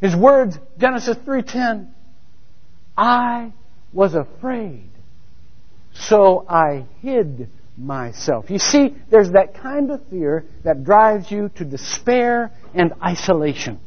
His 0.00 0.16
words, 0.16 0.58
Genesis 0.78 1.16
3:10, 1.18 1.88
I 2.96 3.52
was 3.92 4.14
afraid 4.14 4.88
so 5.98 6.44
I 6.48 6.86
hid 7.00 7.48
myself. 7.76 8.50
You 8.50 8.58
see, 8.58 8.96
there's 9.10 9.32
that 9.32 9.54
kind 9.54 9.90
of 9.90 10.06
fear 10.08 10.44
that 10.64 10.84
drives 10.84 11.30
you 11.30 11.50
to 11.56 11.64
despair 11.64 12.52
and 12.74 12.92
isolation. 13.04 13.80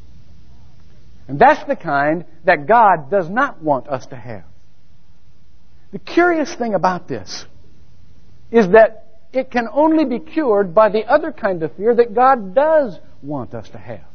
And 1.27 1.39
that's 1.39 1.63
the 1.65 1.75
kind 1.75 2.25
that 2.45 2.67
God 2.67 3.09
does 3.09 3.29
not 3.29 3.61
want 3.61 3.87
us 3.87 4.05
to 4.07 4.15
have. 4.15 4.43
The 5.91 5.99
curious 5.99 6.53
thing 6.53 6.73
about 6.73 7.07
this 7.07 7.45
is 8.51 8.69
that 8.69 9.05
it 9.33 9.51
can 9.51 9.67
only 9.71 10.05
be 10.05 10.19
cured 10.19 10.73
by 10.73 10.89
the 10.89 11.05
other 11.05 11.31
kind 11.31 11.63
of 11.63 11.75
fear 11.75 11.95
that 11.95 12.13
God 12.13 12.53
does 12.53 12.99
want 13.21 13.53
us 13.53 13.69
to 13.69 13.77
have. 13.77 14.05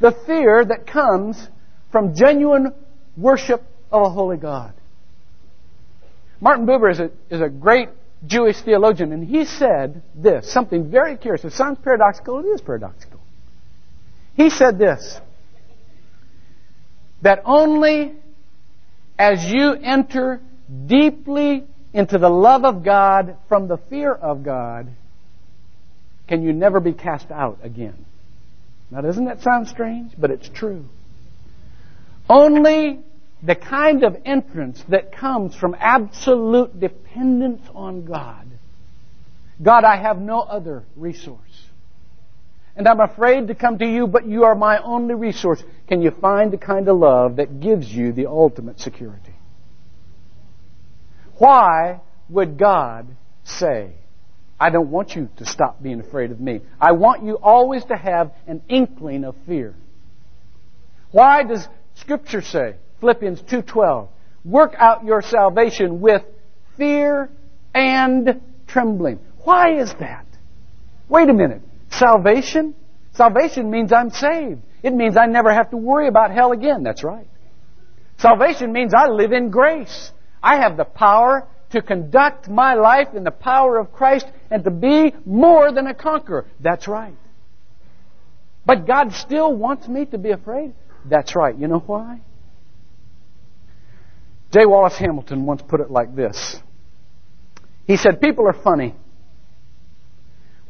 The 0.00 0.12
fear 0.26 0.64
that 0.64 0.86
comes 0.86 1.48
from 1.90 2.14
genuine 2.14 2.74
worship 3.16 3.62
of 3.90 4.02
a 4.02 4.10
holy 4.10 4.36
God. 4.36 4.74
Martin 6.40 6.66
Buber 6.66 6.90
is 6.90 6.98
a, 6.98 7.10
is 7.30 7.40
a 7.40 7.48
great 7.48 7.88
Jewish 8.26 8.60
theologian, 8.62 9.12
and 9.12 9.26
he 9.26 9.44
said 9.44 10.02
this, 10.14 10.52
something 10.52 10.90
very 10.90 11.16
curious. 11.16 11.44
It 11.44 11.52
sounds 11.52 11.78
paradoxical, 11.82 12.40
it 12.40 12.46
is 12.46 12.60
paradoxical. 12.60 13.20
He 14.34 14.50
said 14.50 14.78
this 14.78 15.20
that 17.22 17.42
only 17.44 18.14
as 19.18 19.44
you 19.44 19.72
enter 19.74 20.40
deeply 20.86 21.64
into 21.92 22.18
the 22.18 22.28
love 22.28 22.64
of 22.64 22.84
God 22.84 23.36
from 23.48 23.68
the 23.68 23.76
fear 23.76 24.12
of 24.12 24.42
God 24.42 24.88
can 26.28 26.42
you 26.42 26.52
never 26.52 26.80
be 26.80 26.92
cast 26.92 27.30
out 27.30 27.58
again. 27.62 28.06
Now, 28.90 29.00
doesn't 29.00 29.24
that 29.24 29.42
sound 29.42 29.68
strange? 29.68 30.12
But 30.16 30.30
it's 30.30 30.48
true. 30.48 30.84
Only 32.28 33.00
the 33.42 33.54
kind 33.54 34.04
of 34.04 34.16
entrance 34.24 34.82
that 34.88 35.12
comes 35.12 35.54
from 35.54 35.76
absolute 35.78 36.78
dependence 36.78 37.62
on 37.74 38.04
God. 38.04 38.46
God, 39.62 39.84
I 39.84 39.96
have 39.96 40.20
no 40.20 40.40
other 40.40 40.84
resource. 40.96 41.38
And 42.74 42.88
I'm 42.88 43.00
afraid 43.00 43.48
to 43.48 43.54
come 43.54 43.78
to 43.78 43.86
you, 43.86 44.06
but 44.06 44.26
you 44.26 44.44
are 44.44 44.54
my 44.54 44.78
only 44.78 45.14
resource. 45.14 45.62
Can 45.88 46.00
you 46.00 46.10
find 46.10 46.52
the 46.52 46.58
kind 46.58 46.88
of 46.88 46.96
love 46.96 47.36
that 47.36 47.60
gives 47.60 47.92
you 47.92 48.12
the 48.12 48.26
ultimate 48.26 48.80
security? 48.80 49.34
Why 51.36 52.00
would 52.30 52.58
God 52.58 53.06
say, 53.44 53.92
I 54.58 54.70
don't 54.70 54.90
want 54.90 55.14
you 55.14 55.28
to 55.36 55.44
stop 55.44 55.82
being 55.82 56.00
afraid 56.00 56.30
of 56.30 56.40
me. 56.40 56.60
I 56.80 56.92
want 56.92 57.24
you 57.24 57.34
always 57.34 57.84
to 57.86 57.96
have 57.96 58.32
an 58.46 58.62
inkling 58.68 59.24
of 59.24 59.34
fear. 59.46 59.74
Why 61.10 61.42
does 61.42 61.66
Scripture 61.94 62.42
say, 62.42 62.76
Philippians 63.00 63.42
2.12, 63.42 64.08
work 64.44 64.74
out 64.78 65.04
your 65.04 65.20
salvation 65.20 66.00
with 66.00 66.22
fear 66.76 67.28
and 67.74 68.40
trembling? 68.66 69.18
Why 69.44 69.78
is 69.78 69.92
that? 69.94 70.26
Wait 71.08 71.28
a 71.28 71.34
minute. 71.34 71.62
Salvation? 71.92 72.74
Salvation 73.12 73.70
means 73.70 73.92
I'm 73.92 74.10
saved. 74.10 74.62
It 74.82 74.94
means 74.94 75.16
I 75.16 75.26
never 75.26 75.52
have 75.52 75.70
to 75.70 75.76
worry 75.76 76.08
about 76.08 76.32
hell 76.32 76.52
again. 76.52 76.82
That's 76.82 77.04
right. 77.04 77.28
Salvation 78.18 78.72
means 78.72 78.94
I 78.94 79.08
live 79.08 79.32
in 79.32 79.50
grace. 79.50 80.12
I 80.42 80.56
have 80.56 80.76
the 80.76 80.84
power 80.84 81.46
to 81.70 81.82
conduct 81.82 82.48
my 82.48 82.74
life 82.74 83.08
in 83.14 83.24
the 83.24 83.30
power 83.30 83.78
of 83.78 83.92
Christ 83.92 84.26
and 84.50 84.64
to 84.64 84.70
be 84.70 85.14
more 85.24 85.72
than 85.72 85.86
a 85.86 85.94
conqueror. 85.94 86.46
That's 86.60 86.88
right. 86.88 87.16
But 88.64 88.86
God 88.86 89.12
still 89.12 89.54
wants 89.54 89.88
me 89.88 90.04
to 90.06 90.18
be 90.18 90.30
afraid. 90.30 90.74
That's 91.04 91.34
right. 91.34 91.56
You 91.56 91.68
know 91.68 91.80
why? 91.80 92.20
J. 94.52 94.66
Wallace 94.66 94.96
Hamilton 94.96 95.46
once 95.46 95.62
put 95.62 95.80
it 95.80 95.90
like 95.90 96.14
this. 96.14 96.56
He 97.86 97.96
said, 97.96 98.20
People 98.20 98.46
are 98.46 98.52
funny. 98.52 98.94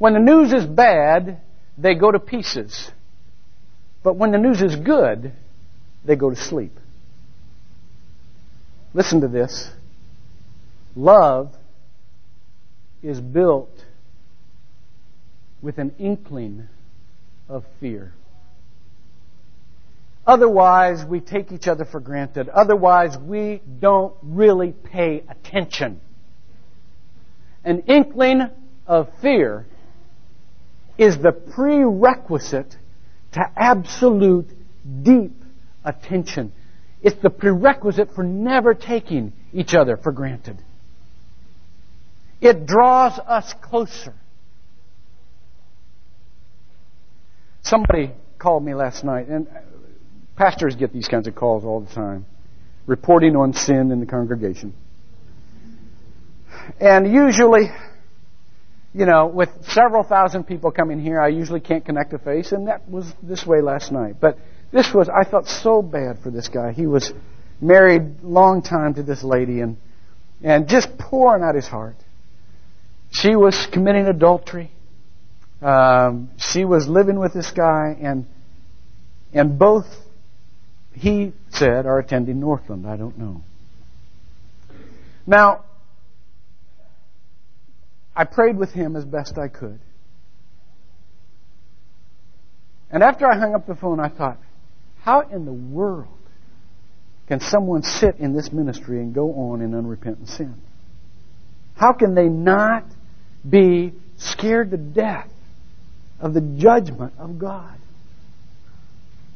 When 0.03 0.15
the 0.15 0.19
news 0.19 0.53
is 0.53 0.67
bad, 0.67 1.39
they 1.79 1.95
go 1.95 2.11
to 2.11 2.19
pieces. 2.19 2.91
But 4.03 4.17
when 4.17 4.33
the 4.33 4.39
news 4.39 4.61
is 4.61 4.75
good, 4.75 5.31
they 6.05 6.17
go 6.17 6.29
to 6.29 6.35
sleep. 6.35 6.77
Listen 8.95 9.21
to 9.21 9.29
this. 9.29 9.71
Love 10.97 11.55
is 13.01 13.21
built 13.21 13.71
with 15.63 15.79
an 15.79 15.95
inkling 16.01 16.67
of 17.49 17.65
fear. 17.79 18.13
Otherwise, 20.27 21.05
we 21.05 21.21
take 21.21 21.53
each 21.53 21.69
other 21.69 21.85
for 21.85 22.01
granted. 22.01 22.49
Otherwise, 22.49 23.17
we 23.17 23.63
don't 23.79 24.17
really 24.21 24.73
pay 24.73 25.23
attention. 25.29 26.01
An 27.63 27.85
inkling 27.87 28.51
of 28.89 29.09
fear 29.21 29.67
is 31.03 31.19
the 31.19 31.33
prerequisite 31.33 32.77
to 33.33 33.41
absolute 33.57 34.49
deep 35.03 35.33
attention. 35.85 36.53
It's 37.03 37.21
the 37.21 37.31
prerequisite 37.31 38.15
for 38.15 38.23
never 38.23 38.75
taking 38.75 39.33
each 39.53 39.75
other 39.75 39.97
for 39.97 40.13
granted. 40.13 40.59
It 42.41 42.67
draws 42.67 43.19
us 43.19 43.53
closer. 43.63 44.15
Somebody 47.63 48.13
called 48.39 48.65
me 48.65 48.75
last 48.75 49.03
night, 49.03 49.29
and 49.29 49.49
pastors 50.37 50.77
get 50.77 50.93
these 50.93 51.09
kinds 51.09 51.27
of 51.27 51.35
calls 51.35 51.65
all 51.65 51.81
the 51.81 51.93
time, 51.93 52.27
reporting 52.87 53.35
on 53.35 53.55
sin 53.55 53.91
in 53.91 53.99
the 53.99 54.07
congregation. 54.07 54.75
And 56.81 57.13
usually, 57.13 57.71
you 58.95 59.07
know, 59.07 59.27
with 59.27 59.49
several 59.69 60.03
thousand 60.03 60.45
people 60.45 60.71
coming 60.71 61.01
here, 61.01 61.21
I 61.21 61.29
usually 61.29 61.61
can't 61.61 61.85
connect 61.85 62.13
a 62.13 62.19
face, 62.19 62.53
and 62.53 62.69
that 62.69 62.89
was 62.89 63.13
this 63.23 63.47
way 63.47 63.63
last 63.63 63.91
night. 63.91 64.17
But 64.21 64.39
this 64.71 64.93
was, 64.93 65.09
I 65.09 65.25
felt 65.29 65.47
so 65.47 65.81
bad 65.81 66.19
for 66.23 66.31
this 66.31 66.49
guy. 66.49 66.73
He 66.73 66.87
was 66.87 67.13
married 67.61 68.23
long 68.23 68.63
time 68.63 68.95
to 68.95 69.03
this 69.03 69.23
lady, 69.23 69.61
and 69.61 69.77
and 70.43 70.69
just 70.69 70.99
pouring 70.99 71.43
out 71.43 71.55
his 71.55 71.67
heart. 71.67 71.97
She 73.11 73.37
was 73.37 73.67
committing 73.73 74.07
adultery. 74.07 74.71
Um, 75.61 76.31
she 76.39 76.65
was 76.65 76.89
living 76.89 77.19
with 77.19 77.33
this 77.33 77.51
guy, 77.51 77.97
and 78.01 78.27
and 79.33 79.59
both 79.59 79.87
he 80.95 81.33
said 81.51 81.87
are 81.87 81.99
attending 81.99 82.41
Northland. 82.41 82.87
I 82.87 82.97
don't 82.97 83.17
know. 83.19 83.43
Now, 85.27 85.65
I 88.15 88.25
prayed 88.25 88.57
with 88.57 88.73
him 88.73 88.97
as 88.97 89.05
best 89.05 89.39
I 89.39 89.49
could. 89.49 89.81
And 92.91 93.03
after 93.03 93.27
I 93.27 93.39
hung 93.39 93.55
up 93.55 93.67
the 93.67 93.75
phone, 93.75 94.01
I 94.01 94.09
thought, 94.09 94.39
how 95.01 95.21
in 95.21 95.47
the 95.47 95.53
world 95.53 96.09
can 97.27 97.41
someone 97.41 97.83
sit 97.83 98.17
in 98.17 98.35
this 98.35 98.53
ministry 98.53 98.99
and 98.99 99.15
go 99.15 99.33
on 99.33 99.63
in 99.63 99.75
unrepentant 99.75 100.29
sin? 100.29 100.55
How 101.75 101.93
can 101.93 102.15
they 102.15 102.29
not 102.29 102.85
be 103.49 103.93
scared 104.19 104.71
to 104.73 104.77
death 104.77 105.31
of 106.21 106.35
the 106.35 106.41
judgment 106.41 107.15
of 107.19 107.39
God? 107.39 107.79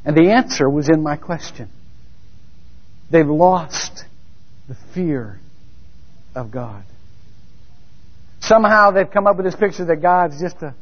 And 0.05 0.17
the 0.17 0.31
answer 0.31 0.69
was 0.69 0.89
in 0.89 1.03
my 1.03 1.17
question. 1.17 1.71
They've 3.11 3.27
lost 3.27 4.05
the 4.69 4.77
fear 4.95 5.41
of 6.35 6.51
God. 6.51 6.85
Somehow 8.47 8.93
they've 8.93 9.11
come 9.11 9.27
up 9.27 9.37
with 9.37 9.47
this 9.47 9.57
picture 9.57 9.85
that 9.87 9.97
God's 9.97 10.41
just 10.41 10.63
a 10.63 10.75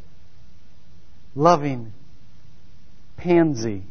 loving, 1.35 1.92
pansy, 3.16 3.85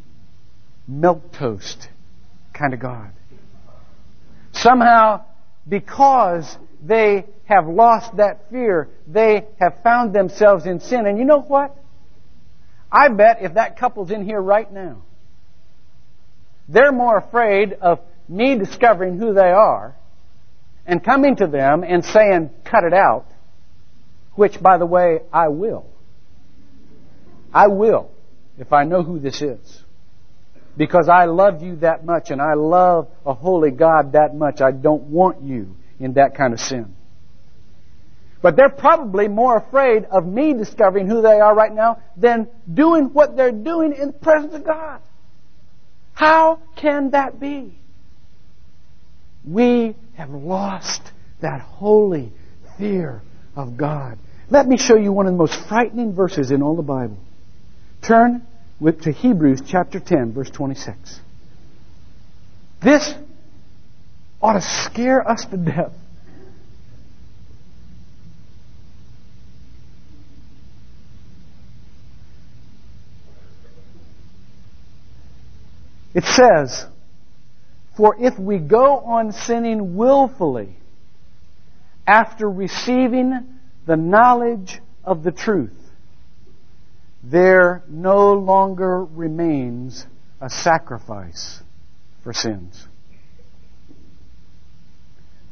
milk 0.86 1.32
toast 1.32 1.88
kind 2.52 2.72
of 2.72 2.78
God. 2.78 3.10
Somehow, 4.52 5.24
because 5.68 6.56
they 6.84 7.26
have 7.46 7.66
lost 7.66 8.16
that 8.16 8.48
fear, 8.50 8.88
they 9.08 9.44
have 9.60 9.82
found 9.82 10.14
themselves 10.14 10.66
in 10.66 10.78
sin. 10.78 11.06
And 11.06 11.18
you 11.18 11.24
know 11.24 11.40
what? 11.40 11.76
I 12.92 13.08
bet 13.08 13.38
if 13.42 13.54
that 13.54 13.76
couple's 13.76 14.12
in 14.12 14.24
here 14.24 14.40
right 14.40 14.72
now, 14.72 15.02
they're 16.68 16.92
more 16.92 17.18
afraid 17.18 17.72
of 17.72 17.98
me 18.28 18.56
discovering 18.56 19.18
who 19.18 19.34
they 19.34 19.50
are 19.50 19.96
and 20.86 21.02
coming 21.02 21.34
to 21.36 21.48
them 21.48 21.82
and 21.82 22.04
saying, 22.04 22.50
cut 22.64 22.84
it 22.84 22.94
out, 22.94 23.26
which, 24.34 24.60
by 24.60 24.78
the 24.78 24.86
way, 24.86 25.20
I 25.32 25.48
will. 25.48 25.86
I 27.52 27.68
will, 27.68 28.10
if 28.58 28.72
I 28.72 28.84
know 28.84 29.02
who 29.02 29.18
this 29.18 29.40
is. 29.40 29.82
Because 30.76 31.08
I 31.08 31.26
love 31.26 31.62
you 31.62 31.76
that 31.76 32.04
much 32.04 32.30
and 32.30 32.42
I 32.42 32.54
love 32.54 33.08
a 33.24 33.32
holy 33.32 33.70
God 33.70 34.12
that 34.12 34.34
much, 34.34 34.60
I 34.60 34.72
don't 34.72 35.04
want 35.04 35.42
you 35.42 35.76
in 36.00 36.14
that 36.14 36.34
kind 36.36 36.52
of 36.52 36.58
sin. 36.58 36.96
But 38.42 38.56
they're 38.56 38.68
probably 38.68 39.28
more 39.28 39.56
afraid 39.56 40.04
of 40.04 40.26
me 40.26 40.52
discovering 40.52 41.08
who 41.08 41.22
they 41.22 41.40
are 41.40 41.54
right 41.54 41.72
now 41.72 42.02
than 42.16 42.48
doing 42.72 43.04
what 43.14 43.36
they're 43.36 43.52
doing 43.52 43.94
in 43.94 44.08
the 44.08 44.12
presence 44.12 44.52
of 44.52 44.64
God. 44.64 45.00
How 46.12 46.60
can 46.76 47.12
that 47.12 47.40
be? 47.40 47.78
We 49.46 49.96
have 50.14 50.30
lost 50.30 51.00
that 51.40 51.60
holy 51.60 52.32
fear 52.76 53.22
of 53.56 53.76
God. 53.76 54.18
Let 54.50 54.66
me 54.66 54.76
show 54.76 54.96
you 54.96 55.12
one 55.12 55.26
of 55.26 55.32
the 55.32 55.38
most 55.38 55.54
frightening 55.68 56.14
verses 56.14 56.50
in 56.50 56.62
all 56.62 56.76
the 56.76 56.82
Bible. 56.82 57.18
Turn 58.06 58.46
with, 58.78 59.02
to 59.02 59.12
Hebrews 59.12 59.62
chapter 59.66 60.00
10, 60.00 60.32
verse 60.32 60.50
26. 60.50 61.20
This 62.82 63.14
ought 64.42 64.54
to 64.54 64.60
scare 64.60 65.26
us 65.26 65.46
to 65.46 65.56
death. 65.56 65.92
It 76.14 76.24
says, 76.24 76.84
For 77.96 78.14
if 78.20 78.38
we 78.38 78.58
go 78.58 78.98
on 78.98 79.32
sinning 79.32 79.96
willfully 79.96 80.76
after 82.06 82.48
receiving 82.48 83.53
the 83.86 83.96
knowledge 83.96 84.80
of 85.04 85.22
the 85.22 85.32
truth, 85.32 85.72
there 87.22 87.82
no 87.88 88.34
longer 88.34 89.04
remains 89.04 90.06
a 90.40 90.50
sacrifice 90.50 91.60
for 92.22 92.32
sins, 92.32 92.86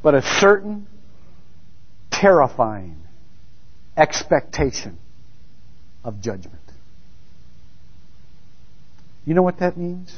but 0.01 0.15
a 0.15 0.21
certain 0.21 0.87
terrifying 2.11 2.97
expectation 3.97 4.97
of 6.03 6.21
judgment. 6.21 6.59
You 9.25 9.33
know 9.33 9.41
what 9.41 9.59
that 9.59 9.77
means? 9.77 10.15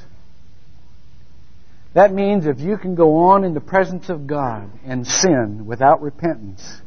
That 1.94 2.12
means 2.12 2.46
if 2.46 2.60
you 2.60 2.78
can 2.78 2.96
go 2.96 3.16
on 3.18 3.46
in 3.46 3.54
the 3.54 3.62
presence 3.62 4.10
of 4.10 4.28
God 4.28 4.70
and 4.86 5.08
sin 5.08 5.66
without 5.66 6.02
repentance, 6.02 6.82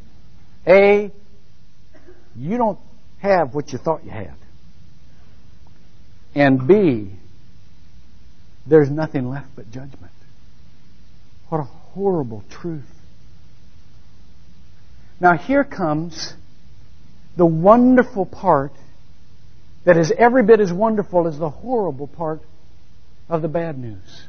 A, 0.69 1.11
you 2.35 2.57
don't 2.57 2.79
have 3.19 3.55
what 3.55 3.73
you 3.73 3.79
thought 3.79 4.05
you 4.05 4.11
had. 4.11 4.35
And 6.35 6.67
B, 6.67 7.11
there's 8.67 8.89
nothing 8.89 9.29
left 9.29 9.47
but 9.55 9.71
judgment. 9.71 10.13
What 11.49 11.59
a 11.61 11.63
horrible 11.63 12.43
truth. 12.49 12.85
Now 15.19 15.35
here 15.35 15.63
comes 15.63 16.35
the 17.35 17.45
wonderful 17.45 18.25
part 18.25 18.71
that 19.85 19.97
is 19.97 20.11
every 20.11 20.43
bit 20.43 20.59
as 20.59 20.71
wonderful 20.71 21.27
as 21.27 21.39
the 21.39 21.49
horrible 21.49 22.07
part 22.07 22.41
of 23.27 23.41
the 23.41 23.47
bad 23.47 23.77
news. 23.77 24.23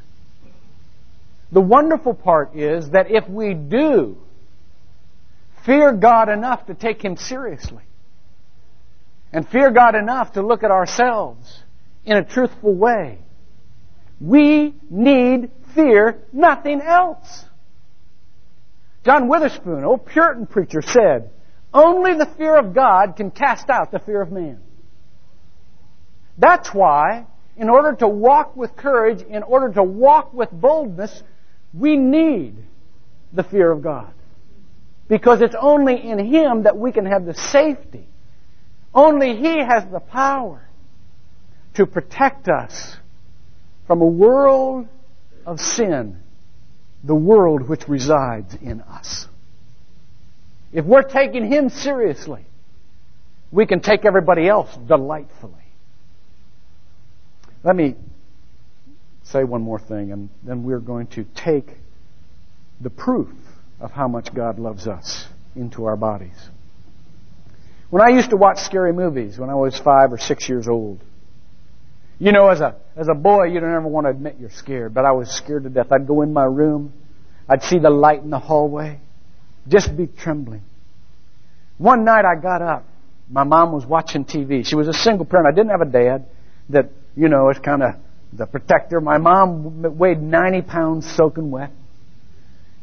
The 1.51 1.61
wonderful 1.61 2.13
part 2.13 2.55
is 2.55 2.91
that 2.91 3.11
if 3.11 3.29
we 3.29 3.53
do 3.53 4.17
fear 5.65 5.93
God 5.93 6.29
enough 6.29 6.65
to 6.67 6.73
take 6.73 7.03
Him 7.03 7.17
seriously, 7.17 7.83
and 9.33 9.47
fear 9.47 9.71
God 9.71 9.95
enough 9.95 10.33
to 10.33 10.41
look 10.41 10.63
at 10.63 10.71
ourselves 10.71 11.63
in 12.05 12.17
a 12.17 12.23
truthful 12.23 12.73
way, 12.73 13.19
we 14.19 14.75
need 14.89 15.51
fear 15.73 16.23
nothing 16.31 16.81
else. 16.81 17.45
John 19.03 19.27
Witherspoon, 19.27 19.83
old 19.83 20.05
Puritan 20.05 20.45
preacher, 20.45 20.81
said, 20.81 21.31
Only 21.73 22.13
the 22.13 22.27
fear 22.37 22.57
of 22.57 22.75
God 22.75 23.15
can 23.15 23.31
cast 23.31 23.69
out 23.69 23.91
the 23.91 23.99
fear 23.99 24.21
of 24.21 24.31
man. 24.31 24.61
That's 26.37 26.73
why, 26.73 27.25
in 27.57 27.69
order 27.69 27.93
to 27.97 28.07
walk 28.07 28.55
with 28.55 28.75
courage, 28.75 29.21
in 29.21 29.43
order 29.43 29.73
to 29.73 29.83
walk 29.83 30.33
with 30.33 30.51
boldness, 30.51 31.23
we 31.73 31.97
need 31.97 32.55
the 33.33 33.43
fear 33.43 33.71
of 33.71 33.81
God. 33.81 34.13
Because 35.11 35.41
it's 35.41 35.55
only 35.59 36.09
in 36.09 36.19
Him 36.19 36.63
that 36.63 36.77
we 36.77 36.93
can 36.93 37.05
have 37.05 37.25
the 37.25 37.33
safety. 37.33 38.07
Only 38.95 39.35
He 39.35 39.57
has 39.57 39.83
the 39.91 39.99
power 39.99 40.65
to 41.73 41.85
protect 41.85 42.47
us 42.47 42.95
from 43.87 44.01
a 44.01 44.05
world 44.05 44.87
of 45.45 45.59
sin, 45.59 46.17
the 47.03 47.13
world 47.13 47.67
which 47.67 47.89
resides 47.89 48.55
in 48.61 48.79
us. 48.79 49.27
If 50.71 50.85
we're 50.85 51.01
taking 51.01 51.45
Him 51.45 51.67
seriously, 51.67 52.45
we 53.51 53.65
can 53.65 53.81
take 53.81 54.05
everybody 54.05 54.47
else 54.47 54.73
delightfully. 54.87 55.65
Let 57.65 57.75
me 57.75 57.95
say 59.23 59.43
one 59.43 59.61
more 59.61 59.79
thing, 59.79 60.13
and 60.13 60.29
then 60.41 60.63
we're 60.63 60.79
going 60.79 61.07
to 61.07 61.25
take 61.35 61.67
the 62.79 62.89
proof 62.89 63.27
of 63.81 63.91
how 63.91 64.07
much 64.07 64.33
God 64.33 64.59
loves 64.59 64.87
us 64.87 65.25
into 65.55 65.85
our 65.85 65.97
bodies. 65.97 66.49
When 67.89 68.01
I 68.01 68.09
used 68.09 68.29
to 68.29 68.37
watch 68.37 68.59
scary 68.59 68.93
movies 68.93 69.37
when 69.37 69.49
I 69.49 69.55
was 69.55 69.77
five 69.77 70.13
or 70.13 70.17
six 70.17 70.47
years 70.47 70.67
old, 70.67 70.99
you 72.19 72.31
know, 72.31 72.47
as 72.47 72.61
a 72.61 72.75
as 72.95 73.07
a 73.09 73.15
boy, 73.15 73.45
you 73.45 73.59
don't 73.59 73.73
ever 73.73 73.87
want 73.87 74.05
to 74.05 74.11
admit 74.11 74.37
you're 74.39 74.51
scared, 74.51 74.93
but 74.93 75.03
I 75.03 75.11
was 75.11 75.29
scared 75.29 75.63
to 75.63 75.69
death. 75.69 75.91
I'd 75.91 76.07
go 76.07 76.21
in 76.21 76.31
my 76.31 76.45
room, 76.45 76.93
I'd 77.49 77.63
see 77.63 77.79
the 77.79 77.89
light 77.89 78.21
in 78.21 78.29
the 78.29 78.39
hallway, 78.39 78.99
just 79.67 79.97
be 79.97 80.07
trembling. 80.07 80.61
One 81.77 82.05
night 82.05 82.25
I 82.25 82.39
got 82.39 82.61
up. 82.61 82.85
My 83.29 83.43
mom 83.43 83.71
was 83.71 83.85
watching 83.85 84.23
TV. 84.23 84.65
She 84.65 84.75
was 84.75 84.87
a 84.87 84.93
single 84.93 85.25
parent. 85.25 85.47
I 85.51 85.55
didn't 85.55 85.71
have 85.71 85.81
a 85.81 85.91
dad 85.91 86.25
that, 86.69 86.89
you 87.15 87.27
know, 87.27 87.49
is 87.49 87.57
kind 87.57 87.81
of 87.81 87.95
the 88.33 88.45
protector. 88.45 89.01
My 89.01 89.17
mom 89.17 89.97
weighed 89.97 90.21
90 90.21 90.61
pounds 90.61 91.11
soaking 91.15 91.49
wet. 91.49 91.71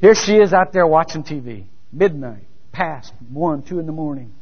Here 0.00 0.14
she 0.14 0.36
is 0.36 0.52
out 0.52 0.72
there 0.72 0.86
watching 0.86 1.24
TV. 1.24 1.64
Midnight, 1.92 2.44
past 2.72 3.12
one, 3.32 3.62
two 3.62 3.78
in 3.78 3.86
the 3.86 3.92
morning. 3.92 4.32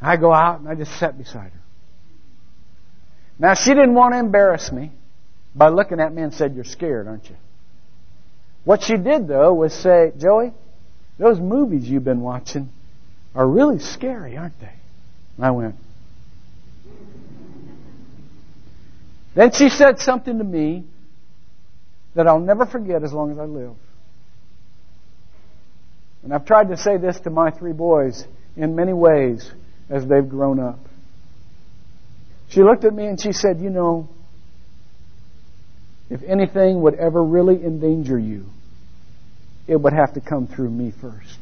I 0.00 0.16
go 0.16 0.32
out 0.32 0.60
and 0.60 0.68
I 0.68 0.74
just 0.74 0.98
sat 0.98 1.18
beside 1.18 1.52
her. 1.52 1.60
Now, 3.38 3.54
she 3.54 3.70
didn't 3.70 3.94
want 3.94 4.14
to 4.14 4.18
embarrass 4.18 4.70
me 4.70 4.92
by 5.54 5.68
looking 5.68 6.00
at 6.00 6.12
me 6.12 6.22
and 6.22 6.32
said, 6.32 6.54
You're 6.54 6.64
scared, 6.64 7.08
aren't 7.08 7.28
you? 7.28 7.36
What 8.64 8.82
she 8.82 8.96
did, 8.96 9.26
though, 9.26 9.52
was 9.52 9.72
say, 9.72 10.12
Joey, 10.16 10.52
those 11.18 11.40
movies 11.40 11.84
you've 11.84 12.04
been 12.04 12.20
watching 12.20 12.68
are 13.34 13.46
really 13.46 13.80
scary, 13.80 14.36
aren't 14.36 14.58
they? 14.60 14.72
And 15.36 15.46
I 15.46 15.50
went, 15.50 15.74
Then 19.34 19.50
she 19.52 19.70
said 19.70 19.98
something 19.98 20.38
to 20.38 20.44
me 20.44 20.84
that 22.14 22.26
I'll 22.26 22.40
never 22.40 22.66
forget 22.66 23.02
as 23.02 23.12
long 23.12 23.32
as 23.32 23.38
I 23.38 23.44
live. 23.44 23.74
And 26.22 26.32
I've 26.32 26.44
tried 26.44 26.68
to 26.68 26.76
say 26.76 26.96
this 26.96 27.18
to 27.20 27.30
my 27.30 27.50
three 27.50 27.72
boys 27.72 28.24
in 28.56 28.76
many 28.76 28.92
ways 28.92 29.50
as 29.88 30.06
they've 30.06 30.28
grown 30.28 30.60
up. 30.60 30.78
She 32.48 32.62
looked 32.62 32.84
at 32.84 32.94
me 32.94 33.06
and 33.06 33.20
she 33.20 33.32
said, 33.32 33.60
You 33.60 33.70
know, 33.70 34.08
if 36.10 36.22
anything 36.22 36.82
would 36.82 36.94
ever 36.94 37.22
really 37.22 37.64
endanger 37.64 38.18
you, 38.18 38.46
it 39.66 39.76
would 39.76 39.92
have 39.92 40.14
to 40.14 40.20
come 40.20 40.46
through 40.46 40.70
me 40.70 40.92
first. 41.00 41.38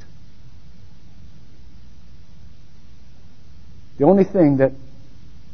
The 3.98 4.04
only 4.06 4.24
thing 4.24 4.58
that 4.58 4.72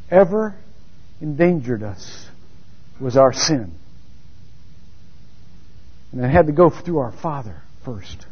ever 0.09 0.55
endangered 1.19 1.83
us 1.83 2.27
was 2.99 3.17
our 3.17 3.33
sin. 3.33 3.73
And 6.11 6.23
it 6.23 6.29
had 6.29 6.47
to 6.47 6.53
go 6.53 6.69
through 6.69 6.99
our 6.99 7.11
Father 7.11 7.61
first. 7.83 8.25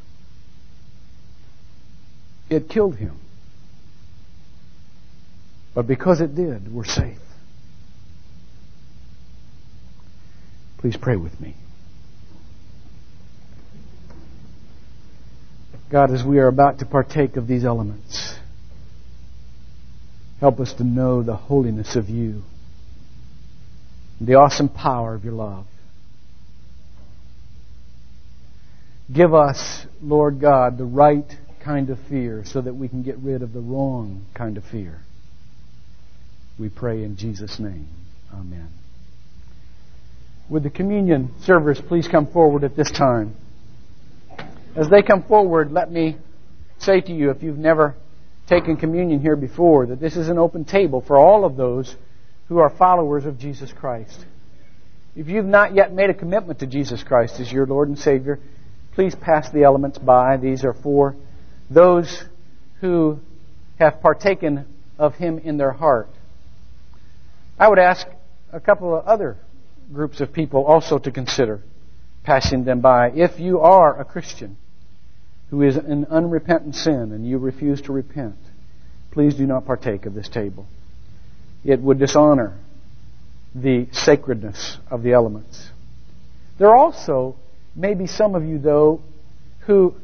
It 2.50 2.70
killed 2.70 2.98
him. 2.98 3.20
But 5.74 5.88
because 5.88 6.22
it 6.22 6.36
did, 6.36 6.74
we're 6.74 6.86
safe. 6.86 7.18
Please 10.78 10.96
pray 10.96 11.16
with 11.16 11.40
me. 11.42 11.56
God, 15.92 16.12
as 16.12 16.24
we 16.24 16.40
are 16.40 16.48
about 16.48 16.80
to 16.80 16.86
partake 16.86 17.38
of 17.38 17.48
these 17.48 17.64
elements, 17.64 18.36
help 20.40 20.60
us 20.60 20.74
to 20.74 20.84
know 20.84 21.24
the 21.24 21.36
holiness 21.36 21.96
of 21.96 22.10
you, 22.10 22.42
the 24.20 24.36
awesome 24.36 24.70
power 24.70 25.14
of 25.14 25.24
your 25.24 25.34
love. 25.34 25.66
Give 29.14 29.34
us, 29.34 29.86
Lord 30.02 30.42
God, 30.42 30.78
the 30.78 30.86
right 30.86 31.26
kind 31.66 31.90
of 31.90 32.00
fear 32.08 32.44
so 32.46 32.62
that 32.62 32.76
we 32.76 32.88
can 32.88 33.02
get 33.02 33.18
rid 33.18 33.42
of 33.42 33.52
the 33.52 33.60
wrong 33.60 34.24
kind 34.36 34.56
of 34.56 34.64
fear. 34.66 35.02
We 36.60 36.70
pray 36.70 37.04
in 37.04 37.18
Jesus' 37.18 37.60
name. 37.60 37.88
Amen. 38.32 38.70
Would 40.48 40.62
the 40.62 40.70
communion 40.70 41.34
servers 41.42 41.82
please 41.82 42.08
come 42.08 42.28
forward 42.28 42.64
at 42.64 42.76
this 42.76 42.92
time? 42.92 43.36
As 44.76 44.90
they 44.90 45.02
come 45.02 45.24
forward, 45.24 45.72
let 45.72 45.92
me 45.92 46.18
say 46.78 47.02
to 47.02 47.12
you, 47.12 47.32
if 47.32 47.42
you've 47.42 47.58
never 47.58 47.96
taken 48.48 48.78
communion 48.78 49.20
here 49.20 49.36
before, 49.36 49.88
that 49.88 50.00
this 50.00 50.16
is 50.16 50.30
an 50.30 50.38
open 50.38 50.66
table 50.66 51.02
for 51.02 51.18
all 51.18 51.46
of 51.46 51.58
those 51.58 51.96
who 52.48 52.60
are 52.60 52.70
followers 52.70 53.26
of 53.26 53.40
Jesus 53.40 53.74
Christ. 53.74 54.24
If 55.16 55.30
you've 55.30 55.46
not 55.46 55.74
yet 55.74 55.92
made 55.92 56.12
a 56.12 56.14
commitment 56.14 56.60
to 56.60 56.68
Jesus 56.68 57.02
Christ 57.02 57.40
as 57.40 57.52
your 57.52 57.66
Lord 57.66 57.88
and 57.88 57.98
Savior, 57.98 58.40
please 58.94 59.16
pass 59.16 59.50
the 59.50 59.64
elements 59.64 59.98
by. 59.98 60.38
These 60.38 60.64
are 60.64 60.74
for 60.74 61.16
those 61.70 62.24
who 62.82 63.20
have 63.80 64.02
partaken 64.02 64.66
of 64.98 65.16
Him 65.16 65.40
in 65.40 65.58
their 65.58 65.72
heart. 65.72 66.10
I 67.60 67.68
would 67.68 67.80
ask 67.80 68.08
a 68.52 68.60
couple 68.60 68.96
of 68.96 69.06
other 69.06 69.38
groups 69.94 70.22
of 70.22 70.34
people 70.34 70.66
also 70.66 70.98
to 71.00 71.12
consider 71.12 71.62
passing 72.24 72.64
them 72.66 72.82
by. 72.82 73.12
If 73.12 73.40
you 73.40 73.60
are 73.60 74.00
a 74.00 74.06
Christian 74.06 74.58
who 75.50 75.62
is 75.62 75.78
in 75.78 76.06
unrepentant 76.06 76.76
sin 76.76 77.12
and 77.12 77.26
you 77.26 77.38
refuse 77.38 77.82
to 77.84 77.94
repent, 77.94 78.36
please 79.12 79.36
do 79.36 79.46
not 79.46 79.66
partake 79.66 80.06
of 80.06 80.14
this 80.14 80.28
table. 80.28 80.66
It 81.64 81.80
would 81.80 82.00
dishonor 82.00 82.58
the 83.54 83.88
sacredness 83.92 84.78
of 84.90 85.04
the 85.04 85.14
elements. 85.14 85.70
There 86.58 86.68
are 86.70 86.78
also 86.78 87.38
maybe 87.76 88.08
some 88.08 88.36
of 88.36 88.44
you, 88.44 88.58
though, 88.58 89.02
who 89.62 89.96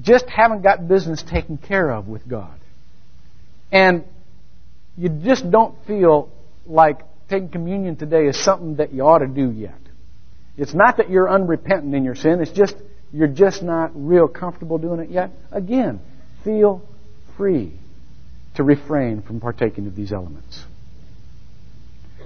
just 0.00 0.28
haven't 0.28 0.62
got 0.62 0.86
business 0.86 1.22
taken 1.22 1.58
care 1.58 1.90
of 1.90 2.06
with 2.06 2.26
God. 2.28 2.58
And 3.72 4.04
you 4.96 5.08
just 5.08 5.50
don't 5.50 5.74
feel 5.86 6.30
like 6.66 7.00
taking 7.28 7.48
communion 7.48 7.96
today 7.96 8.26
is 8.26 8.42
something 8.42 8.76
that 8.76 8.92
you 8.92 9.02
ought 9.02 9.18
to 9.18 9.26
do 9.26 9.50
yet. 9.50 9.78
It's 10.56 10.74
not 10.74 10.98
that 10.98 11.10
you're 11.10 11.30
unrepentant 11.30 11.94
in 11.94 12.04
your 12.04 12.14
sin, 12.14 12.40
it's 12.40 12.50
just 12.50 12.76
you're 13.12 13.28
just 13.28 13.62
not 13.62 13.90
real 13.94 14.28
comfortable 14.28 14.78
doing 14.78 15.00
it 15.00 15.10
yet. 15.10 15.30
Again, 15.50 16.00
feel 16.44 16.82
free 17.36 17.72
to 18.54 18.62
refrain 18.62 19.22
from 19.22 19.40
partaking 19.40 19.86
of 19.86 19.96
these 19.96 20.12
elements. 20.12 20.64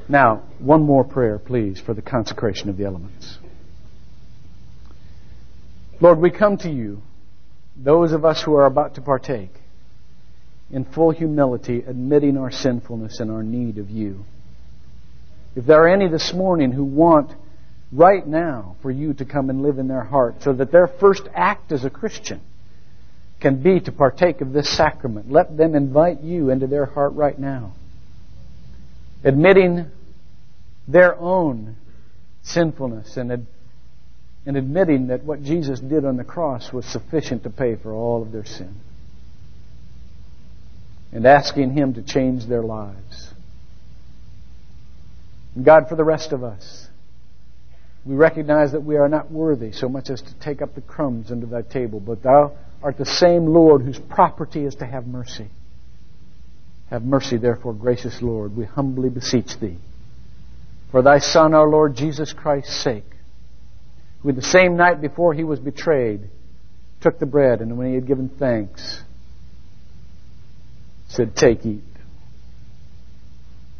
Now, 0.08 0.42
one 0.58 0.82
more 0.82 1.04
prayer, 1.04 1.38
please, 1.38 1.80
for 1.80 1.94
the 1.94 2.02
consecration 2.02 2.68
of 2.68 2.76
the 2.76 2.84
elements. 2.84 3.38
Lord, 6.00 6.18
we 6.18 6.30
come 6.30 6.58
to 6.58 6.70
you, 6.70 7.00
those 7.76 8.12
of 8.12 8.24
us 8.24 8.42
who 8.42 8.54
are 8.54 8.66
about 8.66 8.94
to 8.94 9.00
partake, 9.00 9.50
in 10.70 10.84
full 10.84 11.10
humility, 11.10 11.82
admitting 11.86 12.36
our 12.36 12.50
sinfulness 12.50 13.20
and 13.20 13.30
our 13.30 13.42
need 13.42 13.78
of 13.78 13.90
you. 13.90 14.24
If 15.54 15.66
there 15.66 15.82
are 15.82 15.88
any 15.88 16.08
this 16.08 16.32
morning 16.34 16.72
who 16.72 16.84
want 16.84 17.32
right 17.92 18.26
now 18.26 18.76
for 18.82 18.90
you 18.90 19.14
to 19.14 19.24
come 19.24 19.50
and 19.50 19.62
live 19.62 19.78
in 19.78 19.86
their 19.86 20.02
heart 20.02 20.36
so 20.40 20.52
that 20.52 20.72
their 20.72 20.88
first 20.88 21.22
act 21.34 21.70
as 21.70 21.84
a 21.84 21.90
Christian 21.90 22.40
can 23.40 23.62
be 23.62 23.78
to 23.80 23.92
partake 23.92 24.40
of 24.40 24.52
this 24.52 24.74
sacrament, 24.76 25.30
let 25.30 25.56
them 25.56 25.74
invite 25.74 26.22
you 26.22 26.50
into 26.50 26.66
their 26.66 26.86
heart 26.86 27.12
right 27.12 27.38
now. 27.38 27.72
Admitting 29.22 29.90
their 30.88 31.16
own 31.16 31.76
sinfulness 32.42 33.16
and, 33.16 33.46
and 34.46 34.56
admitting 34.56 35.08
that 35.08 35.24
what 35.24 35.42
Jesus 35.42 35.80
did 35.80 36.04
on 36.04 36.16
the 36.16 36.24
cross 36.24 36.72
was 36.72 36.84
sufficient 36.84 37.44
to 37.44 37.50
pay 37.50 37.76
for 37.76 37.92
all 37.92 38.22
of 38.22 38.32
their 38.32 38.44
sin. 38.44 38.74
And 41.12 41.26
asking 41.26 41.72
Him 41.72 41.94
to 41.94 42.02
change 42.02 42.46
their 42.46 42.62
lives. 42.62 43.30
And 45.54 45.64
God, 45.64 45.88
for 45.88 45.96
the 45.96 46.04
rest 46.04 46.32
of 46.32 46.42
us, 46.42 46.88
we 48.04 48.16
recognize 48.16 48.72
that 48.72 48.82
we 48.82 48.96
are 48.96 49.08
not 49.08 49.30
worthy 49.30 49.72
so 49.72 49.88
much 49.88 50.10
as 50.10 50.20
to 50.20 50.34
take 50.40 50.60
up 50.60 50.74
the 50.74 50.82
crumbs 50.82 51.30
under 51.30 51.46
thy 51.46 51.62
table, 51.62 52.00
but 52.00 52.22
thou 52.22 52.52
art 52.82 52.98
the 52.98 53.06
same 53.06 53.46
Lord 53.46 53.80
whose 53.82 53.98
property 53.98 54.64
is 54.64 54.74
to 54.76 54.86
have 54.86 55.06
mercy. 55.06 55.48
Have 56.90 57.02
mercy, 57.02 57.38
therefore, 57.38 57.72
gracious 57.72 58.20
Lord, 58.20 58.54
we 58.54 58.66
humbly 58.66 59.08
beseech 59.08 59.58
thee. 59.58 59.78
For 60.90 61.00
thy 61.00 61.18
Son, 61.18 61.54
our 61.54 61.66
Lord 61.66 61.96
Jesus 61.96 62.34
Christ's 62.34 62.82
sake, 62.82 63.04
who 64.24 64.32
the 64.32 64.42
same 64.42 64.76
night 64.76 65.02
before 65.02 65.34
he 65.34 65.44
was 65.44 65.60
betrayed, 65.60 66.30
took 67.02 67.18
the 67.18 67.26
bread, 67.26 67.60
and 67.60 67.76
when 67.76 67.88
he 67.88 67.94
had 67.94 68.06
given 68.06 68.30
thanks, 68.30 69.02
said, 71.08 71.36
Take, 71.36 71.64
eat. 71.66 71.82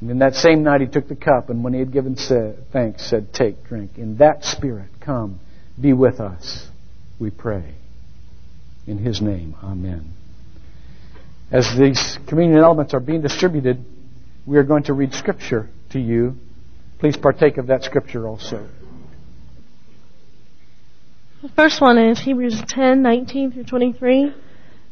And 0.02 0.10
in 0.10 0.18
that 0.18 0.34
same 0.34 0.62
night 0.62 0.82
he 0.82 0.86
took 0.86 1.08
the 1.08 1.16
cup, 1.16 1.48
and 1.48 1.64
when 1.64 1.72
he 1.72 1.78
had 1.78 1.90
given 1.90 2.14
thanks, 2.14 3.08
said, 3.08 3.32
Take, 3.32 3.64
drink. 3.64 3.92
In 3.96 4.18
that 4.18 4.44
spirit, 4.44 4.90
come, 5.00 5.40
be 5.80 5.94
with 5.94 6.20
us, 6.20 6.68
we 7.18 7.30
pray. 7.30 7.74
In 8.86 8.98
his 8.98 9.22
name, 9.22 9.56
amen. 9.62 10.12
As 11.50 11.74
these 11.78 12.18
communion 12.28 12.58
elements 12.58 12.92
are 12.92 13.00
being 13.00 13.22
distributed, 13.22 13.82
we 14.46 14.58
are 14.58 14.62
going 14.62 14.82
to 14.84 14.92
read 14.92 15.14
scripture 15.14 15.70
to 15.92 15.98
you. 15.98 16.34
Please 16.98 17.16
partake 17.16 17.56
of 17.56 17.68
that 17.68 17.82
scripture 17.82 18.28
also. 18.28 18.68
The 21.44 21.50
first 21.50 21.82
one 21.82 21.98
is 21.98 22.20
Hebrews 22.20 22.62
10, 22.68 23.02
19 23.02 23.52
through 23.52 23.64
23. 23.64 24.32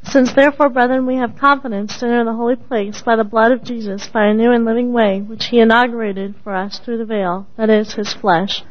Since 0.03 0.35
therefore, 0.35 0.69
brethren, 0.69 1.07
we 1.07 1.17
have 1.17 1.39
confidence 1.39 1.97
to 1.97 2.05
enter 2.05 2.25
the 2.27 2.35
holy 2.35 2.57
place 2.57 3.01
by 3.01 3.17
the 3.17 3.25
blood 3.25 3.53
of 3.53 3.65
Jesus, 3.65 4.07
by 4.09 4.27
a 4.27 4.35
new 4.35 4.53
and 4.53 4.67
living 4.67 4.93
way, 4.93 5.23
which 5.23 5.47
he 5.47 5.61
inaugurated 5.61 6.35
for 6.45 6.55
us 6.55 6.79
through 6.79 6.99
the 6.99 7.07
veil, 7.07 7.47
that 7.57 7.71
is, 7.71 7.95
his 7.95 8.13
flesh. 8.13 8.65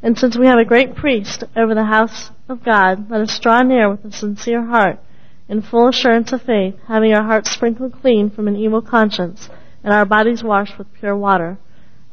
And 0.00 0.16
since 0.16 0.38
we 0.38 0.46
have 0.46 0.60
a 0.60 0.64
great 0.64 0.94
priest 0.94 1.42
over 1.56 1.74
the 1.74 1.86
house 1.86 2.30
of 2.48 2.64
God, 2.64 3.10
let 3.10 3.22
us 3.22 3.40
draw 3.40 3.64
near 3.64 3.90
with 3.90 4.04
a 4.04 4.12
sincere 4.12 4.66
heart, 4.66 5.00
in 5.48 5.60
full 5.60 5.88
assurance 5.88 6.32
of 6.32 6.42
faith, 6.42 6.76
having 6.86 7.12
our 7.12 7.24
hearts 7.24 7.50
sprinkled 7.50 8.00
clean 8.00 8.30
from 8.30 8.46
an 8.46 8.54
evil 8.54 8.80
conscience, 8.80 9.48
and 9.82 9.92
our 9.92 10.06
bodies 10.06 10.44
washed 10.44 10.78
with 10.78 10.94
pure 10.94 11.16
water. 11.16 11.58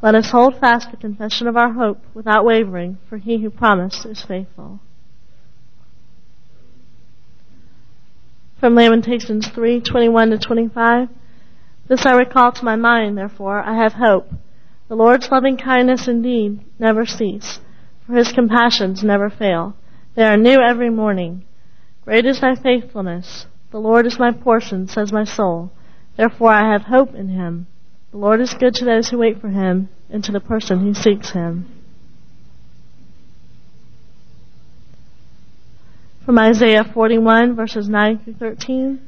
Let 0.02 0.16
us 0.16 0.32
hold 0.32 0.60
fast 0.60 0.90
the 0.90 0.98
confession 0.98 1.46
of 1.46 1.56
our 1.56 1.74
hope 1.74 2.00
without 2.16 2.44
wavering, 2.44 2.98
for 3.08 3.20
he 3.20 3.44
who 3.44 3.52
promised 3.52 4.04
is 4.08 4.26
faithful. 4.26 4.80
From 8.62 8.76
Lamentations 8.76 9.48
3:21 9.48 10.30
to 10.30 10.38
25. 10.38 11.10
This 11.88 12.06
I 12.06 12.14
recall 12.14 12.52
to 12.52 12.64
my 12.64 12.76
mind, 12.76 13.18
therefore 13.18 13.60
I 13.60 13.74
have 13.74 13.94
hope. 13.94 14.30
The 14.88 14.96
Lord's 14.96 15.32
loving 15.32 15.58
kindness 15.58 16.08
indeed 16.08 16.60
never 16.78 17.08
cease, 17.08 17.60
for 18.06 18.14
his 18.14 18.32
compassions 18.32 19.04
never 19.04 19.32
fail. 19.32 19.76
They 20.14 20.26
are 20.26 20.38
new 20.38 20.60
every 20.60 20.92
morning. 20.92 21.44
Great 22.06 22.28
is 22.28 22.40
thy 22.40 22.54
faithfulness. 22.54 23.48
The 23.72 23.80
Lord 23.80 24.06
is 24.06 24.20
my 24.20 24.32
portion, 24.32 24.88
says 24.88 25.12
my 25.12 25.24
soul. 25.24 25.72
Therefore 26.16 26.52
I 26.52 26.72
have 26.72 26.84
hope 26.84 27.16
in 27.16 27.30
him. 27.30 27.66
The 28.12 28.20
Lord 28.20 28.42
is 28.42 28.54
good 28.54 28.76
to 28.76 28.86
those 28.86 29.10
who 29.10 29.18
wait 29.18 29.42
for 29.42 29.50
him, 29.50 29.90
and 30.08 30.24
to 30.24 30.32
the 30.32 30.40
person 30.40 30.82
who 30.82 30.94
seeks 30.94 31.32
him. 31.32 31.66
From 36.26 36.38
Isaiah 36.38 36.84
41 36.84 37.56
verses 37.56 37.90
9 37.90 38.20
through 38.20 38.36
13. 38.36 39.02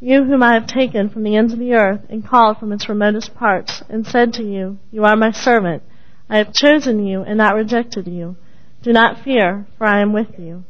You 0.00 0.24
whom 0.24 0.42
I 0.42 0.54
have 0.54 0.66
taken 0.66 1.08
from 1.10 1.22
the 1.22 1.36
ends 1.36 1.52
of 1.52 1.58
the 1.58 1.74
earth 1.74 2.00
and 2.08 2.26
called 2.26 2.58
from 2.58 2.72
its 2.72 2.88
remotest 2.88 3.34
parts 3.34 3.82
and 3.88 4.06
said 4.06 4.32
to 4.34 4.42
you, 4.42 4.78
you 4.90 5.04
are 5.04 5.16
my 5.16 5.30
servant. 5.32 5.82
I 6.28 6.38
have 6.38 6.52
chosen 6.52 7.06
you 7.06 7.22
and 7.22 7.38
not 7.38 7.54
rejected 7.54 8.06
you. 8.06 8.36
Do 8.82 8.92
not 8.92 9.22
fear, 9.22 9.66
for 9.78 9.86
I 9.86 10.00
am 10.00 10.12
with 10.12 10.38
you. 10.38 10.64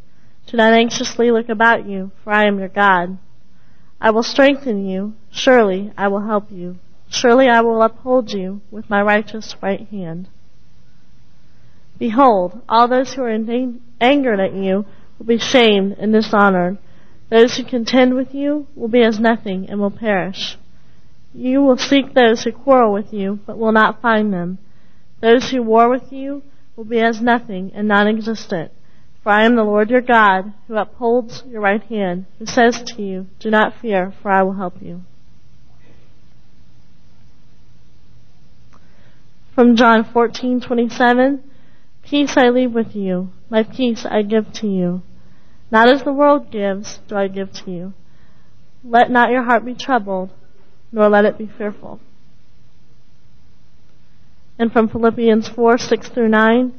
Do 0.46 0.56
not 0.56 0.72
anxiously 0.72 1.30
look 1.30 1.48
about 1.48 1.86
you, 1.86 2.10
for 2.22 2.32
I 2.32 2.46
am 2.46 2.58
your 2.58 2.68
God. 2.68 3.18
I 4.00 4.10
will 4.10 4.22
strengthen 4.22 4.86
you. 4.86 5.14
Surely 5.32 5.92
I 5.96 6.08
will 6.08 6.26
help 6.26 6.50
you. 6.50 6.76
Surely 7.08 7.48
I 7.48 7.60
will 7.60 7.82
uphold 7.82 8.32
you 8.32 8.60
with 8.70 8.90
my 8.90 9.00
righteous 9.02 9.54
right 9.62 9.86
hand. 9.88 10.28
Behold, 11.98 12.60
all 12.68 12.88
those 12.88 13.14
who 13.14 13.22
are 13.22 13.30
angered 14.00 14.40
at 14.40 14.52
you 14.52 14.84
will 15.18 15.26
be 15.26 15.38
shamed 15.38 15.96
and 15.98 16.12
dishonored. 16.12 16.78
Those 17.30 17.56
who 17.56 17.64
contend 17.64 18.14
with 18.14 18.34
you 18.34 18.66
will 18.74 18.88
be 18.88 19.02
as 19.02 19.18
nothing 19.18 19.68
and 19.68 19.80
will 19.80 19.90
perish. 19.90 20.56
You 21.32 21.62
will 21.62 21.78
seek 21.78 22.14
those 22.14 22.44
who 22.44 22.52
quarrel 22.52 22.92
with 22.92 23.12
you, 23.12 23.40
but 23.46 23.58
will 23.58 23.72
not 23.72 24.00
find 24.00 24.32
them. 24.32 24.58
Those 25.20 25.50
who 25.50 25.62
war 25.62 25.88
with 25.88 26.12
you 26.12 26.42
will 26.76 26.84
be 26.84 27.00
as 27.00 27.20
nothing 27.20 27.72
and 27.74 27.88
non-existent. 27.88 28.70
For 29.22 29.32
I 29.32 29.44
am 29.44 29.56
the 29.56 29.64
Lord 29.64 29.90
your 29.90 30.02
God, 30.02 30.52
who 30.68 30.76
upholds 30.76 31.42
your 31.48 31.62
right 31.62 31.82
hand, 31.82 32.26
who 32.38 32.46
says 32.46 32.82
to 32.82 33.02
you, 33.02 33.26
Do 33.40 33.50
not 33.50 33.74
fear, 33.80 34.12
for 34.22 34.30
I 34.30 34.42
will 34.42 34.52
help 34.52 34.82
you. 34.82 35.00
From 39.54 39.76
John 39.76 40.04
14:27, 40.04 41.40
Peace 42.02 42.36
I 42.36 42.50
leave 42.50 42.72
with 42.72 42.94
you, 42.94 43.30
my 43.54 43.62
peace 43.62 44.04
I 44.04 44.22
give 44.22 44.52
to 44.54 44.66
you. 44.66 45.02
Not 45.70 45.88
as 45.88 46.02
the 46.02 46.12
world 46.12 46.50
gives, 46.50 46.98
do 47.06 47.14
I 47.14 47.28
give 47.28 47.52
to 47.52 47.70
you. 47.70 47.94
Let 48.82 49.12
not 49.12 49.30
your 49.30 49.44
heart 49.44 49.64
be 49.64 49.76
troubled, 49.76 50.30
nor 50.90 51.08
let 51.08 51.24
it 51.24 51.38
be 51.38 51.46
fearful. 51.46 52.00
And 54.58 54.72
from 54.72 54.88
Philippians 54.88 55.48
4, 55.50 55.78
6 55.78 56.08
through 56.08 56.30
9, 56.30 56.72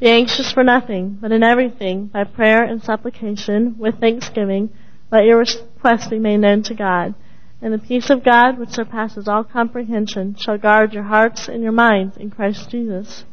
be 0.00 0.08
anxious 0.08 0.50
for 0.50 0.64
nothing, 0.64 1.16
but 1.20 1.30
in 1.30 1.44
everything, 1.44 2.06
by 2.06 2.24
prayer 2.24 2.64
and 2.64 2.82
supplication, 2.82 3.76
with 3.78 4.00
thanksgiving, 4.00 4.70
let 5.12 5.26
your 5.26 5.38
requests 5.38 6.08
be 6.08 6.18
made 6.18 6.38
known 6.38 6.64
to 6.64 6.74
God. 6.74 7.14
And 7.62 7.72
the 7.72 7.78
peace 7.78 8.10
of 8.10 8.24
God, 8.24 8.58
which 8.58 8.70
surpasses 8.70 9.28
all 9.28 9.44
comprehension, 9.44 10.34
shall 10.36 10.58
guard 10.58 10.92
your 10.92 11.04
hearts 11.04 11.46
and 11.46 11.62
your 11.62 11.70
minds 11.70 12.16
in 12.16 12.32
Christ 12.32 12.68
Jesus. 12.68 13.24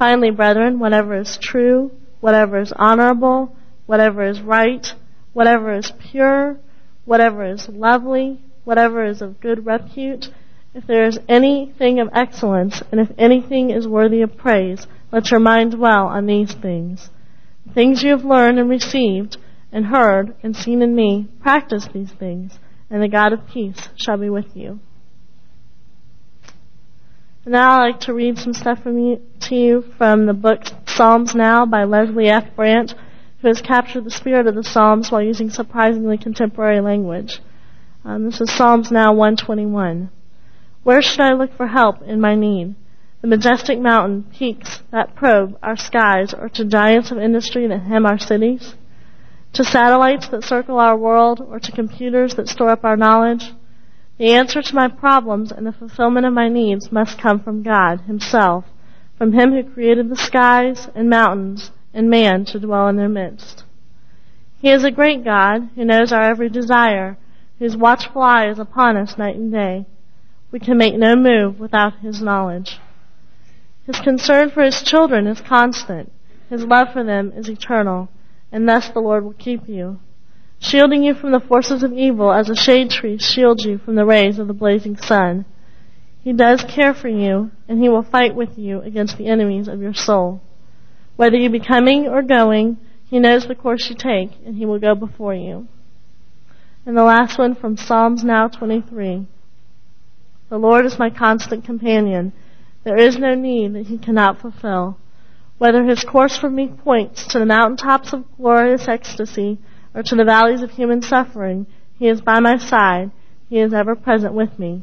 Finally, 0.00 0.32
brethren, 0.32 0.80
whatever 0.80 1.16
is 1.16 1.38
true, 1.40 1.92
whatever 2.20 2.60
is 2.60 2.72
honorable, 2.76 3.56
whatever 3.86 4.22
is 4.22 4.40
right, 4.40 4.86
whatever 5.32 5.74
is 5.74 5.92
pure, 6.10 6.58
whatever 7.04 7.44
is 7.44 7.68
lovely, 7.68 8.40
whatever 8.64 9.04
is 9.04 9.22
of 9.22 9.40
good 9.40 9.64
repute, 9.64 10.26
if 10.74 10.86
there 10.86 11.06
is 11.06 11.18
anything 11.28 11.98
of 11.98 12.08
excellence, 12.12 12.82
and 12.92 13.00
if 13.00 13.08
anything 13.18 13.70
is 13.70 13.88
worthy 13.88 14.20
of 14.20 14.36
praise, 14.36 14.86
let 15.10 15.30
your 15.30 15.40
mind 15.40 15.72
dwell 15.72 16.06
on 16.06 16.26
these 16.26 16.54
things. 16.54 17.10
The 17.66 17.72
things 17.72 18.02
you 18.02 18.10
have 18.10 18.24
learned 18.24 18.58
and 18.58 18.68
received, 18.68 19.38
and 19.72 19.86
heard, 19.86 20.34
and 20.42 20.54
seen 20.54 20.82
in 20.82 20.94
me, 20.94 21.28
practice 21.40 21.88
these 21.92 22.12
things, 22.12 22.58
and 22.90 23.02
the 23.02 23.08
God 23.08 23.32
of 23.32 23.48
peace 23.48 23.88
shall 23.96 24.18
be 24.18 24.28
with 24.28 24.54
you. 24.54 24.80
Now 27.46 27.80
I'd 27.80 27.92
like 27.92 28.00
to 28.00 28.12
read 28.12 28.38
some 28.38 28.52
stuff 28.52 28.80
you, 28.84 29.22
to 29.42 29.54
you 29.54 29.84
from 29.96 30.26
the 30.26 30.34
book 30.34 30.64
Psalms 30.86 31.34
Now 31.34 31.64
by 31.64 31.84
Leslie 31.84 32.28
F. 32.28 32.44
Brandt 32.56 32.94
who 33.40 33.48
has 33.48 33.62
captured 33.62 34.04
the 34.04 34.10
spirit 34.10 34.46
of 34.46 34.54
the 34.54 34.64
Psalms 34.64 35.10
while 35.10 35.22
using 35.22 35.48
surprisingly 35.48 36.18
contemporary 36.18 36.80
language. 36.80 37.40
Um, 38.04 38.24
this 38.24 38.40
is 38.40 38.54
Psalms 38.54 38.90
now 38.90 39.12
121. 39.12 40.10
Where 40.82 41.00
should 41.00 41.20
I 41.20 41.34
look 41.34 41.56
for 41.56 41.68
help 41.68 42.02
in 42.02 42.20
my 42.20 42.34
need? 42.34 42.74
The 43.20 43.28
majestic 43.28 43.78
mountain 43.78 44.24
peaks 44.24 44.80
that 44.90 45.14
probe 45.14 45.56
our 45.62 45.76
skies, 45.76 46.34
or 46.34 46.48
to 46.50 46.64
giants 46.64 47.10
of 47.10 47.18
industry 47.18 47.66
that 47.68 47.82
hem 47.82 48.06
our 48.06 48.18
cities? 48.18 48.74
To 49.54 49.64
satellites 49.64 50.28
that 50.28 50.44
circle 50.44 50.78
our 50.78 50.96
world, 50.96 51.40
or 51.40 51.60
to 51.60 51.72
computers 51.72 52.34
that 52.34 52.48
store 52.48 52.70
up 52.70 52.84
our 52.84 52.96
knowledge? 52.96 53.52
The 54.18 54.32
answer 54.32 54.62
to 54.62 54.74
my 54.74 54.88
problems 54.88 55.52
and 55.52 55.64
the 55.64 55.72
fulfillment 55.72 56.26
of 56.26 56.32
my 56.32 56.48
needs 56.48 56.90
must 56.90 57.20
come 57.20 57.38
from 57.38 57.62
God 57.62 58.00
Himself, 58.00 58.64
from 59.16 59.32
Him 59.32 59.52
who 59.52 59.62
created 59.62 60.08
the 60.08 60.16
skies 60.16 60.88
and 60.92 61.08
mountains 61.08 61.70
and 61.94 62.10
man 62.10 62.44
to 62.46 62.58
dwell 62.58 62.88
in 62.88 62.96
their 62.96 63.08
midst. 63.08 63.62
He 64.60 64.70
is 64.70 64.82
a 64.82 64.90
great 64.90 65.24
God 65.24 65.70
who 65.76 65.84
knows 65.84 66.10
our 66.10 66.22
every 66.22 66.48
desire, 66.48 67.16
whose 67.60 67.76
watchful 67.76 68.20
eye 68.20 68.48
is 68.48 68.58
upon 68.58 68.96
us 68.96 69.16
night 69.16 69.36
and 69.36 69.52
day. 69.52 69.86
We 70.50 70.58
can 70.58 70.76
make 70.76 70.96
no 70.96 71.14
move 71.14 71.60
without 71.60 72.00
His 72.00 72.20
knowledge. 72.20 72.80
His 73.86 74.00
concern 74.00 74.50
for 74.50 74.64
His 74.64 74.82
children 74.82 75.28
is 75.28 75.40
constant. 75.40 76.10
His 76.50 76.64
love 76.64 76.92
for 76.92 77.04
them 77.04 77.32
is 77.36 77.48
eternal, 77.48 78.08
and 78.50 78.68
thus 78.68 78.88
the 78.88 79.00
Lord 79.00 79.22
will 79.22 79.34
keep 79.34 79.68
you 79.68 80.00
shielding 80.60 81.02
you 81.02 81.14
from 81.14 81.32
the 81.32 81.40
forces 81.40 81.82
of 81.82 81.92
evil 81.92 82.32
as 82.32 82.50
a 82.50 82.54
shade 82.54 82.90
tree 82.90 83.18
shields 83.18 83.64
you 83.64 83.78
from 83.78 83.94
the 83.94 84.04
rays 84.04 84.38
of 84.38 84.46
the 84.46 84.52
blazing 84.52 84.96
sun. 84.96 85.44
He 86.22 86.32
does 86.32 86.64
care 86.64 86.92
for 86.94 87.08
you, 87.08 87.50
and 87.68 87.80
he 87.80 87.88
will 87.88 88.02
fight 88.02 88.34
with 88.34 88.58
you 88.58 88.80
against 88.80 89.16
the 89.16 89.28
enemies 89.28 89.68
of 89.68 89.80
your 89.80 89.94
soul. 89.94 90.40
Whether 91.16 91.36
you 91.36 91.48
be 91.48 91.60
coming 91.60 92.06
or 92.06 92.22
going, 92.22 92.78
he 93.06 93.18
knows 93.18 93.46
the 93.46 93.54
course 93.54 93.88
you 93.88 93.96
take, 93.96 94.30
and 94.44 94.56
he 94.56 94.66
will 94.66 94.78
go 94.78 94.94
before 94.94 95.34
you. 95.34 95.68
And 96.84 96.96
the 96.96 97.04
last 97.04 97.38
one 97.38 97.54
from 97.54 97.76
Psalms 97.76 98.24
now 98.24 98.48
23. 98.48 99.26
The 100.48 100.58
Lord 100.58 100.86
is 100.86 100.98
my 100.98 101.10
constant 101.10 101.64
companion. 101.64 102.32
There 102.84 102.96
is 102.96 103.18
no 103.18 103.34
need 103.34 103.74
that 103.74 103.86
he 103.86 103.98
cannot 103.98 104.40
fulfill. 104.40 104.98
Whether 105.58 105.84
his 105.84 106.04
course 106.04 106.38
for 106.38 106.48
me 106.48 106.68
points 106.68 107.26
to 107.28 107.38
the 107.38 107.46
mountaintops 107.46 108.12
of 108.12 108.24
glorious 108.36 108.88
ecstasy, 108.88 109.58
or 109.94 110.02
to 110.02 110.14
the 110.14 110.24
valleys 110.24 110.62
of 110.62 110.70
human 110.70 111.02
suffering, 111.02 111.66
He 111.98 112.08
is 112.08 112.20
by 112.20 112.40
my 112.40 112.56
side. 112.56 113.10
He 113.48 113.58
is 113.58 113.72
ever 113.72 113.94
present 113.94 114.34
with 114.34 114.58
me. 114.58 114.82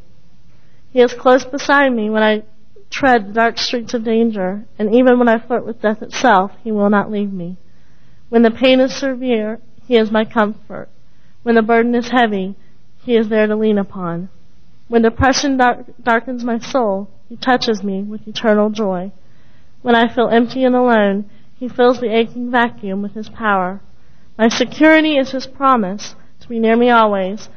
He 0.91 1.01
is 1.01 1.13
close 1.13 1.45
beside 1.45 1.89
me 1.89 2.09
when 2.09 2.23
I 2.23 2.43
tread 2.89 3.27
the 3.27 3.33
dark 3.33 3.57
streets 3.57 3.93
of 3.93 4.03
danger, 4.03 4.65
and 4.79 4.95
even 4.95 5.19
when 5.19 5.27
I 5.27 5.37
flirt 5.37 5.65
with 5.65 5.81
death 5.81 6.01
itself, 6.01 6.51
He 6.63 6.71
will 6.71 6.89
not 6.89 7.11
leave 7.11 7.31
me. 7.31 7.57
When 8.29 8.41
the 8.41 8.51
pain 8.51 8.79
is 8.79 8.95
severe, 8.95 9.59
He 9.87 9.97
is 9.97 10.11
my 10.11 10.25
comfort. 10.25 10.89
When 11.43 11.55
the 11.55 11.61
burden 11.61 11.93
is 11.95 12.09
heavy, 12.09 12.55
He 13.03 13.15
is 13.15 13.29
there 13.29 13.47
to 13.47 13.55
lean 13.55 13.77
upon. 13.77 14.29
When 14.87 15.01
depression 15.01 15.57
dark- 15.57 15.85
darkens 16.01 16.43
my 16.43 16.59
soul, 16.59 17.09
He 17.27 17.35
touches 17.35 17.83
me 17.83 18.01
with 18.01 18.27
eternal 18.27 18.69
joy. 18.69 19.11
When 19.81 19.95
I 19.95 20.07
feel 20.13 20.29
empty 20.29 20.63
and 20.63 20.75
alone, 20.75 21.29
He 21.55 21.67
fills 21.67 21.99
the 21.99 22.15
aching 22.15 22.49
vacuum 22.49 23.01
with 23.01 23.13
His 23.13 23.29
power. 23.29 23.81
My 24.37 24.49
security 24.49 25.17
is 25.17 25.31
His 25.31 25.47
promise 25.47 26.15
to 26.41 26.49
be 26.49 26.59
near 26.59 26.75
me 26.75 26.89
always, 26.89 27.47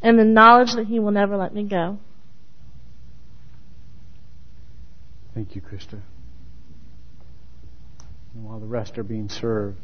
and 0.00 0.18
the 0.18 0.24
knowledge 0.24 0.74
that 0.74 0.86
He 0.86 1.00
will 1.00 1.10
never 1.10 1.36
let 1.36 1.52
me 1.52 1.64
go. 1.64 1.98
Thank 5.34 5.56
you, 5.56 5.62
Krista. 5.62 6.00
And 8.34 8.44
while 8.44 8.60
the 8.60 8.66
rest 8.66 8.98
are 8.98 9.04
being 9.04 9.28
served, 9.28 9.80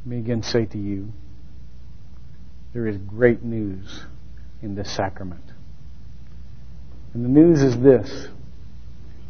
let 0.00 0.06
me 0.06 0.18
again 0.18 0.42
say 0.42 0.66
to 0.66 0.78
you 0.78 1.12
there 2.74 2.86
is 2.86 2.96
great 2.96 3.42
news 3.42 4.04
in 4.62 4.74
this 4.74 4.94
sacrament. 4.94 5.44
And 7.14 7.24
the 7.24 7.28
news 7.28 7.62
is 7.62 7.78
this 7.78 8.28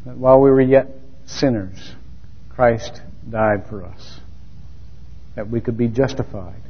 that 0.07 0.17
while 0.17 0.41
we 0.41 0.51
were 0.51 0.61
yet 0.61 0.89
sinners, 1.27 1.95
Christ 2.49 3.03
died 3.29 3.67
for 3.69 3.85
us 3.85 4.22
that 5.35 5.49
we 5.49 5.61
could 5.61 5.77
be 5.77 5.89
justified 5.89 6.61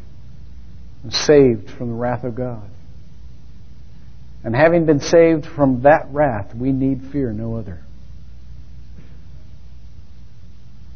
and 1.02 1.12
saved 1.12 1.70
from 1.70 1.88
the 1.88 1.94
wrath 1.94 2.24
of 2.24 2.34
God. 2.34 2.68
And 4.44 4.54
having 4.54 4.86
been 4.86 5.00
saved 5.00 5.46
from 5.46 5.82
that 5.82 6.06
wrath, 6.10 6.54
we 6.54 6.72
need 6.72 7.00
fear 7.12 7.32
no 7.32 7.56
other. 7.56 7.80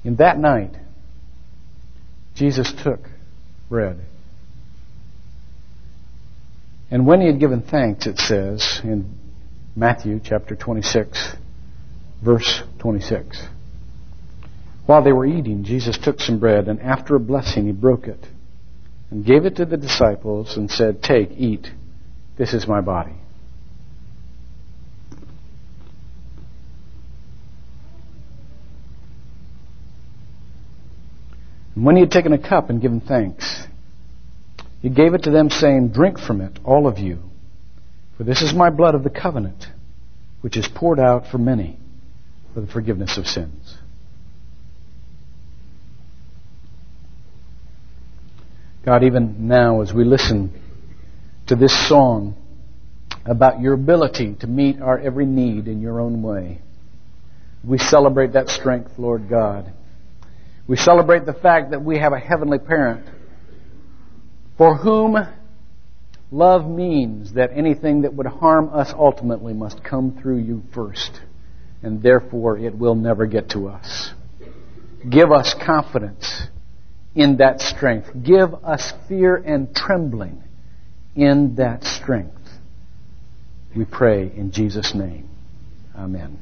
In 0.05 0.17
that 0.17 0.39
night, 0.39 0.73
Jesus 2.35 2.73
took 2.85 3.01
bread. 3.69 3.99
And 6.91 7.07
when 7.07 7.21
he 7.21 7.27
had 7.27 7.41
given 7.41 7.63
thanks, 7.63 8.07
it 8.07 8.19
says 8.19 8.81
in 8.85 9.19
Matthew 9.75 10.21
chapter 10.23 10.55
26, 10.55 11.35
verse 12.25 12.63
26. 12.79 13.49
While 14.87 15.03
they 15.03 15.13
were 15.13 15.27
eating, 15.27 15.65
Jesus 15.65 15.99
took 15.99 16.21
some 16.21 16.39
bread, 16.39 16.69
and 16.69 16.81
after 16.81 17.17
a 17.17 17.21
blessing, 17.21 17.67
he 17.67 17.73
broke 17.73 18.07
it 18.07 18.25
and 19.11 19.27
gave 19.27 19.45
it 19.45 19.57
to 19.57 19.65
the 19.65 19.77
disciples 19.77 20.57
and 20.57 20.71
said, 20.71 21.03
Take, 21.03 21.33
eat. 21.33 21.69
This 22.39 22.55
is 22.55 22.69
my 22.69 22.81
body. 22.81 23.15
And 31.75 31.85
when 31.85 31.97
he 31.97 32.01
had 32.01 32.11
taken 32.11 32.33
a 32.33 32.39
cup 32.39 32.71
and 32.71 32.81
given 32.81 33.01
thanks, 33.01 33.67
he 34.81 34.89
gave 34.89 35.15
it 35.15 35.25
to 35.25 35.31
them, 35.31 35.51
saying, 35.51 35.89
Drink 35.89 36.19
from 36.19 36.41
it, 36.41 36.59
all 36.65 36.87
of 36.87 36.99
you, 36.99 37.19
for 38.17 38.25
this 38.25 38.41
is 38.41 38.55
my 38.55 38.71
blood 38.71 38.95
of 38.95 39.03
the 39.03 39.11
covenant, 39.11 39.67
which 40.41 40.57
is 40.57 40.69
poured 40.69 41.01
out 41.01 41.27
for 41.27 41.39
many 41.39 41.79
for 42.55 42.61
the 42.61 42.67
forgiveness 42.67 43.19
of 43.19 43.27
sins. 43.27 43.77
God, 48.87 49.03
even 49.03 49.49
now 49.49 49.81
as 49.81 49.93
we 49.93 50.05
listen 50.05 50.63
to 51.49 51.57
this 51.57 51.89
song 51.89 52.37
about 53.25 53.61
your 53.61 53.75
ability 53.75 54.37
to 54.39 54.47
meet 54.47 54.81
our 54.81 54.97
every 54.97 55.27
need 55.27 55.67
in 55.67 55.81
your 55.81 55.99
own 55.99 56.23
way, 56.23 56.61
we 57.65 57.79
celebrate 57.79 58.35
that 58.35 58.49
strength, 58.49 58.93
Lord 58.97 59.29
God. 59.29 59.73
We 60.69 60.77
celebrate 60.77 61.27
the 61.27 61.33
fact 61.33 61.73
that 61.73 61.83
we 61.83 61.99
have 61.99 62.13
a 62.13 62.21
heavenly 62.21 62.61
parent 62.61 63.09
for 64.57 64.77
whom 64.77 65.17
love 66.31 66.71
means 66.71 67.33
that 67.33 67.51
anything 67.53 68.03
that 68.03 68.15
would 68.15 68.27
harm 68.27 68.71
us 68.73 68.95
ultimately 68.97 69.53
must 69.53 69.83
come 69.83 70.17
through 70.23 70.39
you 70.39 70.63
first, 70.73 71.21
and 71.83 72.05
therefore 72.05 72.57
it 72.57 72.79
will 72.79 72.95
never 72.95 73.27
get 73.27 73.51
to 73.51 73.67
us. 73.67 74.13
Give 75.11 75.33
us 75.33 75.57
confidence 75.67 76.47
in 77.17 77.39
that 77.39 77.61
strength. 77.61 78.09
Give 78.23 78.55
us 78.63 78.93
fear 79.09 79.37
and 79.37 79.75
trembling 79.75 80.45
in 81.17 81.57
that 81.57 81.83
strength. 81.83 82.35
We 83.75 83.87
pray 83.87 84.31
in 84.35 84.53
Jesus' 84.53 84.95
name. 84.95 85.29
Amen. 85.97 86.39